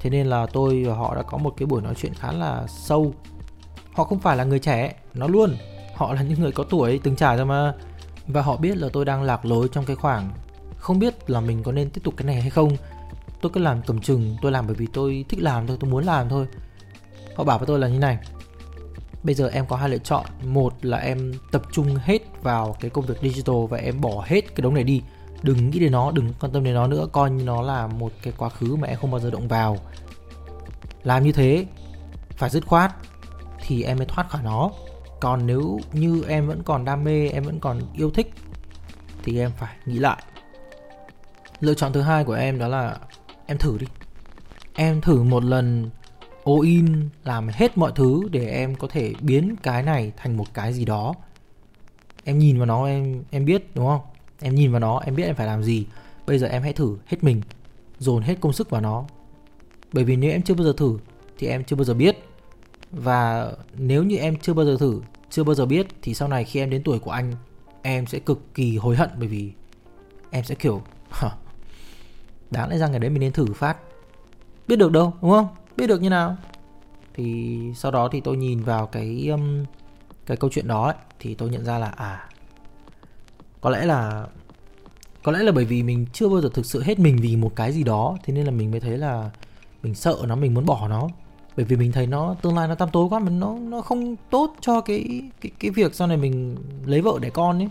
Thế 0.00 0.10
nên 0.10 0.26
là 0.26 0.46
tôi 0.52 0.84
và 0.84 0.94
họ 0.94 1.14
đã 1.14 1.22
có 1.22 1.38
một 1.38 1.54
cái 1.56 1.66
buổi 1.66 1.82
nói 1.82 1.94
chuyện 1.94 2.14
khá 2.14 2.32
là 2.32 2.66
sâu. 2.66 3.14
Họ 3.92 4.04
không 4.04 4.18
phải 4.18 4.36
là 4.36 4.44
người 4.44 4.58
trẻ, 4.58 4.94
nó 5.14 5.26
luôn. 5.26 5.56
Họ 5.94 6.12
là 6.14 6.22
những 6.22 6.40
người 6.40 6.52
có 6.52 6.64
tuổi, 6.70 7.00
từng 7.02 7.16
trải 7.16 7.36
rồi 7.36 7.46
mà. 7.46 7.72
Và 8.26 8.42
họ 8.42 8.56
biết 8.56 8.76
là 8.76 8.88
tôi 8.92 9.04
đang 9.04 9.22
lạc 9.22 9.44
lối 9.44 9.68
trong 9.72 9.84
cái 9.84 9.96
khoảng 9.96 10.30
không 10.78 10.98
biết 10.98 11.30
là 11.30 11.40
mình 11.40 11.62
có 11.62 11.72
nên 11.72 11.90
tiếp 11.90 12.00
tục 12.04 12.14
cái 12.16 12.26
này 12.26 12.40
hay 12.40 12.50
không 12.50 12.76
tôi 13.40 13.52
cứ 13.54 13.60
làm 13.60 13.82
cầm 13.86 14.00
chừng, 14.00 14.36
tôi 14.42 14.52
làm 14.52 14.66
bởi 14.66 14.74
vì 14.74 14.86
tôi 14.92 15.24
thích 15.28 15.40
làm 15.40 15.66
thôi, 15.66 15.76
tôi 15.80 15.90
muốn 15.90 16.04
làm 16.04 16.28
thôi. 16.28 16.46
Họ 17.36 17.44
bảo 17.44 17.58
với 17.58 17.66
tôi 17.66 17.78
là 17.78 17.88
như 17.88 17.98
này. 17.98 18.18
Bây 19.22 19.34
giờ 19.34 19.48
em 19.48 19.66
có 19.66 19.76
hai 19.76 19.88
lựa 19.88 19.98
chọn. 19.98 20.24
Một 20.44 20.74
là 20.82 20.98
em 20.98 21.32
tập 21.52 21.62
trung 21.72 21.96
hết 21.96 22.42
vào 22.42 22.76
cái 22.80 22.90
công 22.90 23.06
việc 23.06 23.18
digital 23.22 23.56
và 23.70 23.78
em 23.78 24.00
bỏ 24.00 24.24
hết 24.26 24.40
cái 24.40 24.62
đống 24.62 24.74
này 24.74 24.84
đi. 24.84 25.02
Đừng 25.42 25.70
nghĩ 25.70 25.78
đến 25.78 25.92
nó, 25.92 26.10
đừng 26.10 26.32
quan 26.40 26.52
tâm 26.52 26.64
đến 26.64 26.74
nó 26.74 26.86
nữa. 26.86 27.06
Coi 27.12 27.30
như 27.30 27.44
nó 27.44 27.62
là 27.62 27.86
một 27.86 28.12
cái 28.22 28.32
quá 28.36 28.48
khứ 28.48 28.76
mà 28.76 28.88
em 28.88 28.98
không 29.00 29.10
bao 29.10 29.20
giờ 29.20 29.30
động 29.30 29.48
vào. 29.48 29.76
Làm 31.02 31.24
như 31.24 31.32
thế, 31.32 31.66
phải 32.30 32.50
dứt 32.50 32.66
khoát, 32.66 32.92
thì 33.66 33.82
em 33.82 33.96
mới 33.96 34.06
thoát 34.06 34.30
khỏi 34.30 34.42
nó. 34.44 34.70
Còn 35.20 35.46
nếu 35.46 35.80
như 35.92 36.24
em 36.28 36.46
vẫn 36.46 36.62
còn 36.62 36.84
đam 36.84 37.04
mê, 37.04 37.28
em 37.28 37.42
vẫn 37.42 37.60
còn 37.60 37.80
yêu 37.94 38.10
thích, 38.10 38.32
thì 39.22 39.40
em 39.40 39.50
phải 39.56 39.76
nghĩ 39.86 39.98
lại. 39.98 40.22
Lựa 41.60 41.74
chọn 41.74 41.92
thứ 41.92 42.00
hai 42.00 42.24
của 42.24 42.32
em 42.32 42.58
đó 42.58 42.68
là 42.68 42.98
em 43.48 43.58
thử 43.58 43.78
đi. 43.78 43.86
Em 44.74 45.00
thử 45.00 45.22
một 45.22 45.44
lần 45.44 45.90
all 46.44 46.64
in 46.64 47.08
làm 47.24 47.48
hết 47.48 47.78
mọi 47.78 47.92
thứ 47.94 48.22
để 48.30 48.48
em 48.48 48.74
có 48.74 48.88
thể 48.88 49.14
biến 49.20 49.56
cái 49.62 49.82
này 49.82 50.12
thành 50.16 50.36
một 50.36 50.54
cái 50.54 50.72
gì 50.72 50.84
đó. 50.84 51.14
Em 52.24 52.38
nhìn 52.38 52.58
vào 52.58 52.66
nó, 52.66 52.86
em 52.86 53.22
em 53.30 53.44
biết, 53.44 53.74
đúng 53.74 53.86
không? 53.86 54.00
Em 54.40 54.54
nhìn 54.54 54.70
vào 54.70 54.80
nó, 54.80 54.98
em 54.98 55.16
biết 55.16 55.24
em 55.24 55.34
phải 55.34 55.46
làm 55.46 55.62
gì. 55.62 55.86
Bây 56.26 56.38
giờ 56.38 56.46
em 56.46 56.62
hãy 56.62 56.72
thử 56.72 56.96
hết 57.06 57.24
mình, 57.24 57.42
dồn 57.98 58.22
hết 58.22 58.34
công 58.40 58.52
sức 58.52 58.70
vào 58.70 58.80
nó. 58.80 59.04
Bởi 59.92 60.04
vì 60.04 60.16
nếu 60.16 60.30
em 60.30 60.42
chưa 60.42 60.54
bao 60.54 60.64
giờ 60.64 60.72
thử 60.76 60.98
thì 61.38 61.46
em 61.46 61.64
chưa 61.64 61.76
bao 61.76 61.84
giờ 61.84 61.94
biết. 61.94 62.18
Và 62.90 63.52
nếu 63.78 64.04
như 64.04 64.16
em 64.16 64.36
chưa 64.36 64.54
bao 64.54 64.66
giờ 64.66 64.76
thử, 64.80 65.00
chưa 65.30 65.44
bao 65.44 65.54
giờ 65.54 65.66
biết 65.66 65.86
thì 66.02 66.14
sau 66.14 66.28
này 66.28 66.44
khi 66.44 66.60
em 66.60 66.70
đến 66.70 66.82
tuổi 66.82 66.98
của 66.98 67.10
anh, 67.10 67.34
em 67.82 68.06
sẽ 68.06 68.18
cực 68.18 68.54
kỳ 68.54 68.76
hối 68.76 68.96
hận 68.96 69.10
bởi 69.18 69.28
vì 69.28 69.52
em 70.30 70.44
sẽ, 70.44 70.54
kiểu 70.54 70.82
đáng 72.50 72.68
lẽ 72.68 72.78
ra 72.78 72.88
ngày 72.88 72.98
đấy 72.98 73.10
mình 73.10 73.20
nên 73.20 73.32
thử 73.32 73.46
phát. 73.54 73.76
Biết 74.68 74.76
được 74.76 74.92
đâu 74.92 75.12
đúng 75.22 75.30
không? 75.30 75.48
Biết 75.76 75.86
được 75.86 76.02
như 76.02 76.10
nào. 76.10 76.36
Thì 77.14 77.58
sau 77.74 77.92
đó 77.92 78.08
thì 78.12 78.20
tôi 78.20 78.36
nhìn 78.36 78.62
vào 78.62 78.86
cái 78.86 79.28
um, 79.28 79.64
cái 80.26 80.36
câu 80.36 80.50
chuyện 80.52 80.68
đó 80.68 80.84
ấy, 80.84 80.94
thì 81.18 81.34
tôi 81.34 81.48
nhận 81.48 81.64
ra 81.64 81.78
là 81.78 81.88
à 81.96 82.28
có 83.60 83.70
lẽ 83.70 83.86
là 83.86 84.26
có 85.22 85.32
lẽ 85.32 85.38
là 85.38 85.52
bởi 85.52 85.64
vì 85.64 85.82
mình 85.82 86.06
chưa 86.12 86.28
bao 86.28 86.40
giờ 86.40 86.48
thực 86.54 86.66
sự 86.66 86.82
hết 86.82 86.98
mình 86.98 87.18
vì 87.22 87.36
một 87.36 87.52
cái 87.56 87.72
gì 87.72 87.82
đó 87.82 88.16
thế 88.24 88.32
nên 88.32 88.44
là 88.44 88.50
mình 88.50 88.70
mới 88.70 88.80
thấy 88.80 88.98
là 88.98 89.30
mình 89.82 89.94
sợ 89.94 90.16
nó 90.26 90.36
mình 90.36 90.54
muốn 90.54 90.66
bỏ 90.66 90.88
nó. 90.88 91.08
Bởi 91.56 91.64
vì 91.64 91.76
mình 91.76 91.92
thấy 91.92 92.06
nó 92.06 92.34
tương 92.42 92.56
lai 92.56 92.68
nó 92.68 92.74
tăm 92.74 92.88
tối 92.92 93.06
quá 93.10 93.18
mình 93.18 93.40
nó 93.40 93.56
nó 93.58 93.80
không 93.80 94.16
tốt 94.30 94.54
cho 94.60 94.80
cái 94.80 95.22
cái 95.40 95.52
cái 95.58 95.70
việc 95.70 95.94
sau 95.94 96.08
này 96.08 96.16
mình 96.16 96.56
lấy 96.84 97.00
vợ 97.00 97.18
để 97.20 97.30
con 97.30 97.58
ấy. 97.58 97.68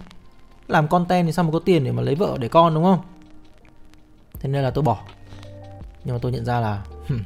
Làm 0.68 0.88
content 0.88 1.26
thì 1.26 1.32
sao 1.32 1.46
mà 1.46 1.52
có 1.52 1.60
tiền 1.60 1.84
để 1.84 1.92
mà 1.92 2.02
lấy 2.02 2.16
vợ 2.16 2.38
để 2.40 2.48
con 2.48 2.74
đúng 2.74 2.84
không? 2.84 3.00
Thế 4.40 4.50
nên 4.50 4.64
là 4.64 4.72
tôi 4.72 4.84
bỏ. 4.84 5.04
Nhưng 6.04 6.16
mà 6.16 6.20
tôi 6.22 6.32
nhận 6.32 6.46
ra 6.46 6.60
là 6.60 6.86
hmm, 7.08 7.24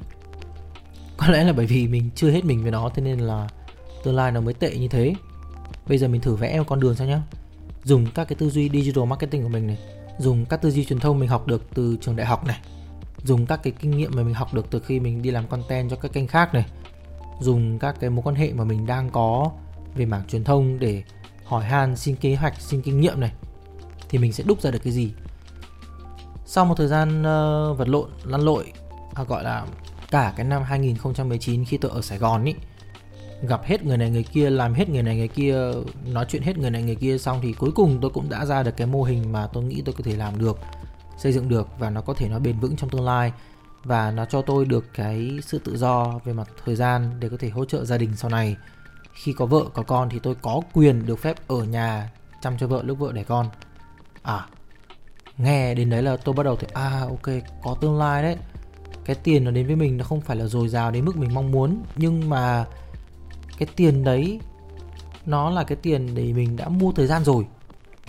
có 1.17 1.27
lẽ 1.27 1.43
là 1.43 1.53
bởi 1.53 1.65
vì 1.65 1.87
mình 1.87 2.09
chưa 2.15 2.31
hết 2.31 2.45
mình 2.45 2.61
với 2.61 2.71
nó 2.71 2.89
thế 2.89 3.01
nên 3.01 3.19
là 3.19 3.49
tương 4.03 4.15
lai 4.15 4.31
nó 4.31 4.41
mới 4.41 4.53
tệ 4.53 4.77
như 4.77 4.87
thế. 4.87 5.13
Bây 5.87 5.97
giờ 5.97 6.07
mình 6.07 6.21
thử 6.21 6.35
vẽ 6.35 6.57
một 6.57 6.65
con 6.67 6.79
đường 6.79 6.95
sao 6.95 7.07
nhá. 7.07 7.21
Dùng 7.83 8.05
các 8.15 8.27
cái 8.27 8.35
tư 8.35 8.49
duy 8.49 8.69
digital 8.69 9.05
marketing 9.05 9.43
của 9.43 9.49
mình 9.49 9.67
này 9.67 9.77
dùng 10.19 10.45
các 10.45 10.61
tư 10.61 10.71
duy 10.71 10.85
truyền 10.85 10.99
thông 10.99 11.19
mình 11.19 11.29
học 11.29 11.47
được 11.47 11.63
từ 11.73 11.97
trường 12.01 12.15
đại 12.15 12.27
học 12.27 12.45
này 12.45 12.59
dùng 13.23 13.45
các 13.45 13.63
cái 13.63 13.73
kinh 13.79 13.91
nghiệm 13.91 14.11
mà 14.15 14.23
mình 14.23 14.33
học 14.33 14.53
được 14.53 14.65
từ 14.69 14.79
khi 14.79 14.99
mình 14.99 15.21
đi 15.21 15.31
làm 15.31 15.47
content 15.47 15.89
cho 15.89 15.95
các 15.95 16.13
kênh 16.13 16.27
khác 16.27 16.53
này 16.53 16.65
dùng 17.39 17.79
các 17.79 17.95
cái 17.99 18.09
mối 18.09 18.23
quan 18.23 18.35
hệ 18.35 18.53
mà 18.53 18.63
mình 18.63 18.85
đang 18.85 19.09
có 19.09 19.51
về 19.95 20.05
mảng 20.05 20.27
truyền 20.27 20.43
thông 20.43 20.79
để 20.79 21.03
hỏi 21.43 21.65
han 21.65 21.95
xin 21.95 22.15
kế 22.15 22.35
hoạch 22.35 22.61
xin 22.61 22.81
kinh 22.81 23.01
nghiệm 23.01 23.19
này 23.19 23.31
thì 24.09 24.17
mình 24.17 24.33
sẽ 24.33 24.43
đúc 24.47 24.61
ra 24.61 24.71
được 24.71 24.79
cái 24.83 24.93
gì? 24.93 25.11
Sau 26.53 26.65
một 26.65 26.75
thời 26.77 26.87
gian 26.87 27.19
uh, 27.19 27.77
vật 27.77 27.87
lộn 27.87 28.09
lăn 28.23 28.41
lội 28.41 28.73
à, 29.15 29.23
gọi 29.23 29.43
là 29.43 29.65
cả 30.11 30.33
cái 30.35 30.45
năm 30.45 30.63
2019 30.63 31.65
khi 31.65 31.77
tôi 31.77 31.91
ở 31.91 32.01
Sài 32.01 32.17
Gòn 32.17 32.45
ý 32.45 32.53
gặp 33.41 33.61
hết 33.63 33.85
người 33.85 33.97
này 33.97 34.09
người 34.09 34.23
kia 34.23 34.49
làm 34.49 34.73
hết 34.73 34.89
người 34.89 35.03
này 35.03 35.17
người 35.17 35.27
kia 35.27 35.71
nói 36.05 36.25
chuyện 36.29 36.41
hết 36.41 36.57
người 36.57 36.69
này 36.69 36.83
người 36.83 36.95
kia 36.95 37.17
xong 37.17 37.39
thì 37.41 37.53
cuối 37.53 37.71
cùng 37.75 37.97
tôi 38.01 38.11
cũng 38.11 38.29
đã 38.29 38.45
ra 38.45 38.63
được 38.63 38.77
cái 38.77 38.87
mô 38.87 39.03
hình 39.03 39.31
mà 39.31 39.47
tôi 39.47 39.63
nghĩ 39.63 39.81
tôi 39.85 39.95
có 39.97 40.03
thể 40.03 40.15
làm 40.15 40.39
được 40.39 40.59
xây 41.17 41.33
dựng 41.33 41.49
được 41.49 41.67
và 41.79 41.89
nó 41.89 42.01
có 42.01 42.13
thể 42.13 42.29
nó 42.29 42.39
bền 42.39 42.59
vững 42.59 42.75
trong 42.75 42.89
tương 42.89 43.05
lai 43.05 43.31
và 43.83 44.11
nó 44.11 44.25
cho 44.25 44.41
tôi 44.41 44.65
được 44.65 44.85
cái 44.93 45.39
sự 45.45 45.59
tự 45.59 45.77
do 45.77 46.19
về 46.25 46.33
mặt 46.33 46.49
thời 46.65 46.75
gian 46.75 47.09
để 47.19 47.29
có 47.29 47.37
thể 47.39 47.49
hỗ 47.49 47.65
trợ 47.65 47.85
gia 47.85 47.97
đình 47.97 48.15
sau 48.15 48.29
này. 48.29 48.55
Khi 49.13 49.33
có 49.33 49.45
vợ 49.45 49.65
có 49.73 49.83
con 49.83 50.09
thì 50.09 50.19
tôi 50.19 50.35
có 50.41 50.61
quyền 50.73 51.05
được 51.05 51.19
phép 51.19 51.47
ở 51.47 51.63
nhà 51.63 52.11
chăm 52.41 52.57
cho 52.57 52.67
vợ 52.67 52.83
lúc 52.83 52.99
vợ 52.99 53.11
đẻ 53.11 53.23
con. 53.23 53.49
À 54.23 54.47
nghe 55.43 55.73
đến 55.73 55.89
đấy 55.89 56.03
là 56.03 56.17
tôi 56.17 56.35
bắt 56.35 56.43
đầu 56.43 56.55
thấy 56.55 56.69
à 56.73 57.05
ok, 57.09 57.35
có 57.63 57.75
tương 57.81 57.97
lai 57.97 58.23
đấy. 58.23 58.35
Cái 59.05 59.15
tiền 59.15 59.43
nó 59.43 59.51
đến 59.51 59.67
với 59.67 59.75
mình 59.75 59.97
nó 59.97 60.03
không 60.03 60.21
phải 60.21 60.37
là 60.37 60.45
dồi 60.45 60.69
dào 60.69 60.91
đến 60.91 61.05
mức 61.05 61.17
mình 61.17 61.33
mong 61.33 61.51
muốn, 61.51 61.83
nhưng 61.95 62.29
mà 62.29 62.65
cái 63.57 63.67
tiền 63.75 64.03
đấy, 64.03 64.39
nó 65.25 65.49
là 65.49 65.63
cái 65.63 65.75
tiền 65.75 66.15
để 66.15 66.33
mình 66.33 66.57
đã 66.57 66.69
mua 66.69 66.91
thời 66.91 67.07
gian 67.07 67.23
rồi. 67.23 67.45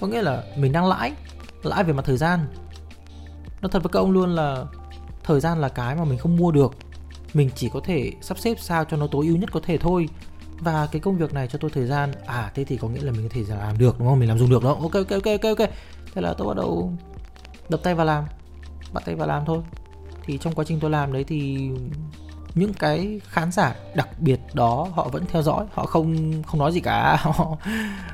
Có 0.00 0.06
nghĩa 0.06 0.22
là 0.22 0.42
mình 0.56 0.72
đang 0.72 0.86
lãi 0.86 1.12
lãi 1.62 1.84
về 1.84 1.92
mặt 1.92 2.04
thời 2.04 2.16
gian. 2.16 2.40
Nó 3.60 3.68
thật 3.68 3.82
với 3.82 3.90
các 3.92 4.00
ông 4.00 4.10
luôn 4.10 4.34
là 4.34 4.64
thời 5.24 5.40
gian 5.40 5.60
là 5.60 5.68
cái 5.68 5.94
mà 5.94 6.04
mình 6.04 6.18
không 6.18 6.36
mua 6.36 6.50
được. 6.50 6.74
Mình 7.34 7.50
chỉ 7.54 7.68
có 7.68 7.80
thể 7.84 8.12
sắp 8.20 8.38
xếp 8.38 8.56
sao 8.60 8.84
cho 8.84 8.96
nó 8.96 9.06
tối 9.06 9.26
ưu 9.26 9.36
nhất 9.36 9.52
có 9.52 9.60
thể 9.62 9.78
thôi. 9.78 10.08
Và 10.58 10.86
cái 10.86 11.00
công 11.00 11.18
việc 11.18 11.34
này 11.34 11.48
cho 11.48 11.58
tôi 11.58 11.70
thời 11.70 11.86
gian 11.86 12.12
à 12.26 12.50
thế 12.54 12.64
thì 12.64 12.76
có 12.76 12.88
nghĩa 12.88 13.00
là 13.00 13.12
mình 13.12 13.28
có 13.28 13.34
thể 13.34 13.42
làm 13.48 13.78
được, 13.78 13.98
đúng 13.98 14.08
không? 14.08 14.18
Mình 14.18 14.28
làm 14.28 14.38
dùng 14.38 14.50
được 14.50 14.64
đó. 14.64 14.70
Ok 14.70 14.92
ok 14.92 15.08
ok 15.10 15.24
ok 15.24 15.58
ok. 15.58 15.70
Thế 16.14 16.22
là 16.22 16.34
tôi 16.38 16.48
bắt 16.48 16.56
đầu 16.56 16.92
đập 17.72 17.80
tay 17.82 17.94
vào 17.94 18.06
làm 18.06 18.24
bắt 18.92 19.02
tay 19.06 19.14
vào 19.14 19.28
làm 19.28 19.44
thôi. 19.44 19.62
Thì 20.24 20.38
trong 20.38 20.54
quá 20.54 20.64
trình 20.68 20.80
tôi 20.80 20.90
làm 20.90 21.12
đấy 21.12 21.24
thì 21.24 21.70
những 22.54 22.72
cái 22.74 23.20
khán 23.24 23.52
giả 23.52 23.74
đặc 23.94 24.08
biệt 24.18 24.40
đó 24.52 24.88
họ 24.94 25.08
vẫn 25.08 25.24
theo 25.26 25.42
dõi, 25.42 25.64
họ 25.72 25.86
không 25.86 26.42
không 26.42 26.60
nói 26.60 26.72
gì 26.72 26.80
cả. 26.80 27.16
Họ 27.22 27.56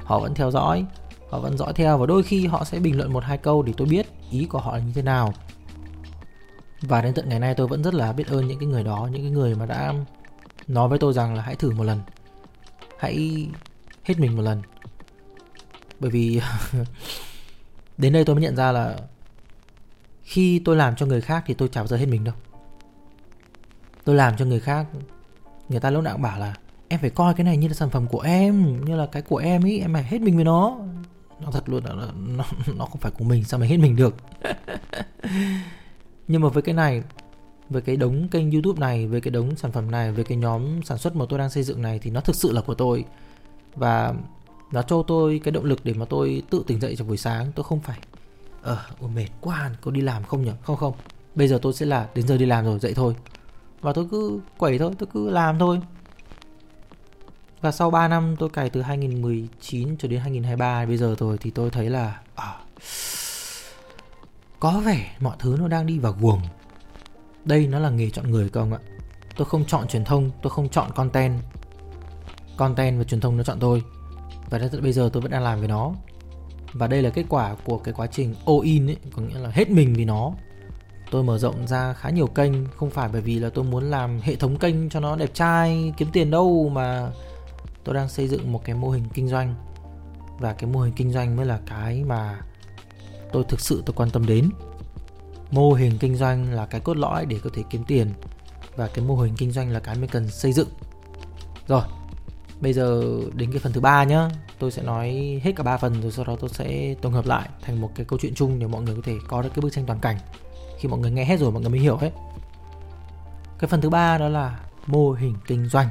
họ 0.04 0.20
vẫn 0.20 0.34
theo 0.34 0.50
dõi, 0.50 0.84
họ 1.30 1.38
vẫn 1.38 1.58
dõi 1.58 1.72
theo 1.72 1.98
và 1.98 2.06
đôi 2.06 2.22
khi 2.22 2.46
họ 2.46 2.64
sẽ 2.64 2.78
bình 2.78 2.96
luận 2.96 3.12
một 3.12 3.24
hai 3.24 3.38
câu 3.38 3.62
để 3.62 3.72
tôi 3.76 3.88
biết 3.88 4.06
ý 4.30 4.44
của 4.44 4.58
họ 4.58 4.72
là 4.76 4.78
như 4.78 4.92
thế 4.94 5.02
nào. 5.02 5.34
Và 6.82 7.02
đến 7.02 7.14
tận 7.14 7.28
ngày 7.28 7.40
nay 7.40 7.54
tôi 7.54 7.66
vẫn 7.66 7.82
rất 7.82 7.94
là 7.94 8.12
biết 8.12 8.28
ơn 8.28 8.48
những 8.48 8.58
cái 8.58 8.66
người 8.66 8.84
đó, 8.84 9.08
những 9.12 9.22
cái 9.22 9.30
người 9.30 9.54
mà 9.54 9.66
đã 9.66 9.94
nói 10.68 10.88
với 10.88 10.98
tôi 10.98 11.12
rằng 11.12 11.34
là 11.34 11.42
hãy 11.42 11.56
thử 11.56 11.70
một 11.70 11.84
lần. 11.84 12.00
Hãy 12.98 13.46
hết 14.04 14.18
mình 14.18 14.36
một 14.36 14.42
lần. 14.42 14.62
Bởi 16.00 16.10
vì 16.10 16.40
đến 17.98 18.12
đây 18.12 18.24
tôi 18.24 18.36
mới 18.36 18.42
nhận 18.42 18.56
ra 18.56 18.72
là 18.72 18.96
khi 20.28 20.58
tôi 20.58 20.76
làm 20.76 20.96
cho 20.96 21.06
người 21.06 21.20
khác 21.20 21.44
thì 21.46 21.54
tôi 21.54 21.68
chả 21.68 21.80
bao 21.80 21.86
giờ 21.86 21.96
hết 21.96 22.06
mình 22.06 22.24
đâu. 22.24 22.34
Tôi 24.04 24.16
làm 24.16 24.36
cho 24.36 24.44
người 24.44 24.60
khác 24.60 24.86
người 25.68 25.80
ta 25.80 25.90
lúc 25.90 26.02
nào 26.02 26.14
cũng 26.14 26.22
bảo 26.22 26.38
là 26.38 26.54
em 26.88 27.00
phải 27.00 27.10
coi 27.10 27.34
cái 27.34 27.44
này 27.44 27.56
như 27.56 27.68
là 27.68 27.74
sản 27.74 27.90
phẩm 27.90 28.06
của 28.06 28.20
em 28.20 28.84
như 28.84 28.96
là 28.96 29.06
cái 29.06 29.22
của 29.22 29.36
em 29.36 29.64
ý 29.64 29.78
em 29.78 29.92
phải 29.92 30.02
hết 30.02 30.20
mình 30.20 30.36
với 30.36 30.44
nó. 30.44 30.78
Nó 31.40 31.50
thật 31.50 31.68
luôn 31.68 31.84
là 31.84 31.94
nó, 32.16 32.44
nó 32.76 32.84
không 32.84 33.00
phải 33.00 33.12
của 33.18 33.24
mình 33.24 33.44
sao 33.44 33.60
mà 33.60 33.66
hết 33.66 33.76
mình 33.76 33.96
được? 33.96 34.16
Nhưng 36.28 36.42
mà 36.42 36.48
với 36.48 36.62
cái 36.62 36.74
này 36.74 37.02
với 37.70 37.82
cái 37.82 37.96
đống 37.96 38.28
kênh 38.28 38.50
youtube 38.50 38.80
này 38.80 39.06
với 39.06 39.20
cái 39.20 39.30
đống 39.30 39.56
sản 39.56 39.72
phẩm 39.72 39.90
này 39.90 40.12
với 40.12 40.24
cái 40.24 40.38
nhóm 40.38 40.82
sản 40.82 40.98
xuất 40.98 41.16
mà 41.16 41.24
tôi 41.28 41.38
đang 41.38 41.50
xây 41.50 41.62
dựng 41.62 41.82
này 41.82 41.98
thì 41.98 42.10
nó 42.10 42.20
thực 42.20 42.36
sự 42.36 42.52
là 42.52 42.60
của 42.60 42.74
tôi. 42.74 43.04
Và 43.74 44.14
nó 44.72 44.82
cho 44.82 45.02
tôi 45.02 45.40
cái 45.44 45.52
động 45.52 45.64
lực 45.64 45.84
để 45.84 45.94
mà 45.94 46.04
tôi 46.04 46.42
tự 46.50 46.64
tỉnh 46.66 46.80
dậy 46.80 46.96
trong 46.96 47.08
buổi 47.08 47.16
sáng 47.16 47.52
tôi 47.54 47.64
không 47.64 47.80
phải 47.80 47.98
ờ 48.68 48.78
uh, 49.04 49.10
mệt 49.10 49.28
quá 49.40 49.70
có 49.80 49.90
đi 49.90 50.00
làm 50.00 50.24
không 50.24 50.44
nhỉ? 50.44 50.52
Không 50.62 50.76
không. 50.76 50.94
Bây 51.34 51.48
giờ 51.48 51.58
tôi 51.62 51.72
sẽ 51.72 51.86
là 51.86 52.08
đến 52.14 52.28
giờ 52.28 52.36
đi 52.36 52.46
làm 52.46 52.64
rồi 52.64 52.78
dậy 52.78 52.94
thôi. 52.94 53.16
Và 53.80 53.92
tôi 53.92 54.06
cứ 54.10 54.40
quẩy 54.58 54.78
thôi 54.78 54.92
tôi 54.98 55.08
cứ 55.12 55.30
làm 55.30 55.58
thôi. 55.58 55.80
Và 57.60 57.72
sau 57.72 57.90
3 57.90 58.08
năm 58.08 58.36
tôi 58.38 58.48
cày 58.48 58.70
từ 58.70 58.82
2019 58.82 59.96
cho 59.96 60.08
đến 60.08 60.20
2023 60.20 60.86
bây 60.86 60.96
giờ 60.96 61.14
rồi 61.18 61.38
thì 61.38 61.50
tôi 61.50 61.70
thấy 61.70 61.90
là 61.90 62.20
à, 62.34 62.54
có 64.60 64.82
vẻ 64.84 65.16
mọi 65.20 65.36
thứ 65.38 65.56
nó 65.60 65.68
đang 65.68 65.86
đi 65.86 65.98
vào 65.98 66.16
guồng. 66.20 66.40
Đây 67.44 67.66
nó 67.66 67.78
là 67.78 67.90
nghề 67.90 68.10
chọn 68.10 68.30
người 68.30 68.48
không 68.48 68.72
ạ. 68.72 68.78
Tôi 69.36 69.46
không 69.46 69.64
chọn 69.64 69.88
truyền 69.88 70.04
thông 70.04 70.30
tôi 70.42 70.50
không 70.50 70.68
chọn 70.68 70.90
content. 70.94 71.40
Content 72.56 72.98
và 72.98 73.04
truyền 73.04 73.20
thông 73.20 73.36
nó 73.36 73.42
chọn 73.42 73.58
tôi. 73.60 73.82
Và 74.50 74.58
đến 74.58 74.82
bây 74.82 74.92
giờ 74.92 75.10
tôi 75.12 75.22
vẫn 75.22 75.30
đang 75.30 75.42
làm 75.42 75.58
với 75.58 75.68
nó 75.68 75.94
và 76.72 76.86
đây 76.86 77.02
là 77.02 77.10
kết 77.10 77.24
quả 77.28 77.56
của 77.64 77.78
cái 77.78 77.94
quá 77.94 78.06
trình 78.06 78.34
all 78.46 78.62
in 78.62 78.90
ấy, 78.90 78.96
có 79.12 79.22
nghĩa 79.22 79.38
là 79.38 79.50
hết 79.50 79.70
mình 79.70 79.94
vì 79.94 80.04
nó. 80.04 80.32
Tôi 81.10 81.22
mở 81.22 81.38
rộng 81.38 81.66
ra 81.66 81.92
khá 81.92 82.10
nhiều 82.10 82.26
kênh, 82.26 82.52
không 82.76 82.90
phải 82.90 83.08
bởi 83.12 83.22
vì 83.22 83.38
là 83.38 83.50
tôi 83.50 83.64
muốn 83.64 83.90
làm 83.90 84.20
hệ 84.20 84.36
thống 84.36 84.56
kênh 84.56 84.88
cho 84.88 85.00
nó 85.00 85.16
đẹp 85.16 85.30
trai, 85.34 85.92
kiếm 85.96 86.08
tiền 86.12 86.30
đâu, 86.30 86.68
mà 86.68 87.10
tôi 87.84 87.94
đang 87.94 88.08
xây 88.08 88.28
dựng 88.28 88.52
một 88.52 88.64
cái 88.64 88.76
mô 88.76 88.90
hình 88.90 89.04
kinh 89.14 89.28
doanh. 89.28 89.54
Và 90.38 90.52
cái 90.52 90.70
mô 90.70 90.80
hình 90.80 90.92
kinh 90.96 91.12
doanh 91.12 91.36
mới 91.36 91.46
là 91.46 91.60
cái 91.66 92.04
mà 92.04 92.40
tôi 93.32 93.44
thực 93.48 93.60
sự 93.60 93.82
tôi 93.86 93.94
quan 93.96 94.10
tâm 94.10 94.26
đến. 94.26 94.50
Mô 95.50 95.72
hình 95.72 95.98
kinh 95.98 96.16
doanh 96.16 96.52
là 96.52 96.66
cái 96.66 96.80
cốt 96.80 96.96
lõi 96.96 97.26
để 97.26 97.36
có 97.44 97.50
thể 97.54 97.62
kiếm 97.70 97.84
tiền. 97.86 98.12
Và 98.76 98.86
cái 98.86 99.04
mô 99.04 99.16
hình 99.16 99.34
kinh 99.36 99.52
doanh 99.52 99.70
là 99.70 99.80
cái 99.80 99.94
mới 99.94 100.08
cần 100.08 100.28
xây 100.28 100.52
dựng. 100.52 100.68
Rồi 101.68 101.82
bây 102.60 102.72
giờ 102.72 103.02
đến 103.34 103.52
cái 103.52 103.60
phần 103.60 103.72
thứ 103.72 103.80
ba 103.80 104.04
nhá. 104.04 104.28
Tôi 104.58 104.70
sẽ 104.70 104.82
nói 104.82 105.40
hết 105.44 105.52
cả 105.56 105.62
ba 105.62 105.76
phần 105.76 106.02
rồi 106.02 106.12
sau 106.12 106.24
đó 106.24 106.36
tôi 106.40 106.50
sẽ 106.50 106.94
tổng 107.02 107.12
hợp 107.12 107.26
lại 107.26 107.48
thành 107.62 107.80
một 107.80 107.90
cái 107.94 108.06
câu 108.06 108.18
chuyện 108.18 108.34
chung 108.34 108.58
để 108.58 108.66
mọi 108.66 108.82
người 108.82 108.94
có 108.94 109.02
thể 109.04 109.14
có 109.28 109.42
được 109.42 109.50
cái 109.54 109.60
bức 109.60 109.72
tranh 109.72 109.86
toàn 109.86 110.00
cảnh. 110.00 110.16
Khi 110.78 110.88
mọi 110.88 111.00
người 111.00 111.10
nghe 111.10 111.24
hết 111.24 111.40
rồi, 111.40 111.52
mọi 111.52 111.60
người 111.60 111.70
mới 111.70 111.80
hiểu 111.80 111.96
hết 111.96 112.10
cái 113.58 113.68
phần 113.68 113.80
thứ 113.80 113.90
ba 113.90 114.18
đó 114.18 114.28
là 114.28 114.60
mô 114.86 115.12
hình 115.12 115.34
kinh 115.46 115.68
doanh. 115.68 115.88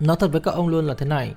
Nó 0.00 0.14
thật 0.14 0.28
với 0.32 0.40
các 0.40 0.54
ông 0.54 0.68
luôn 0.68 0.86
là 0.86 0.94
thế 0.94 1.06
này. 1.06 1.34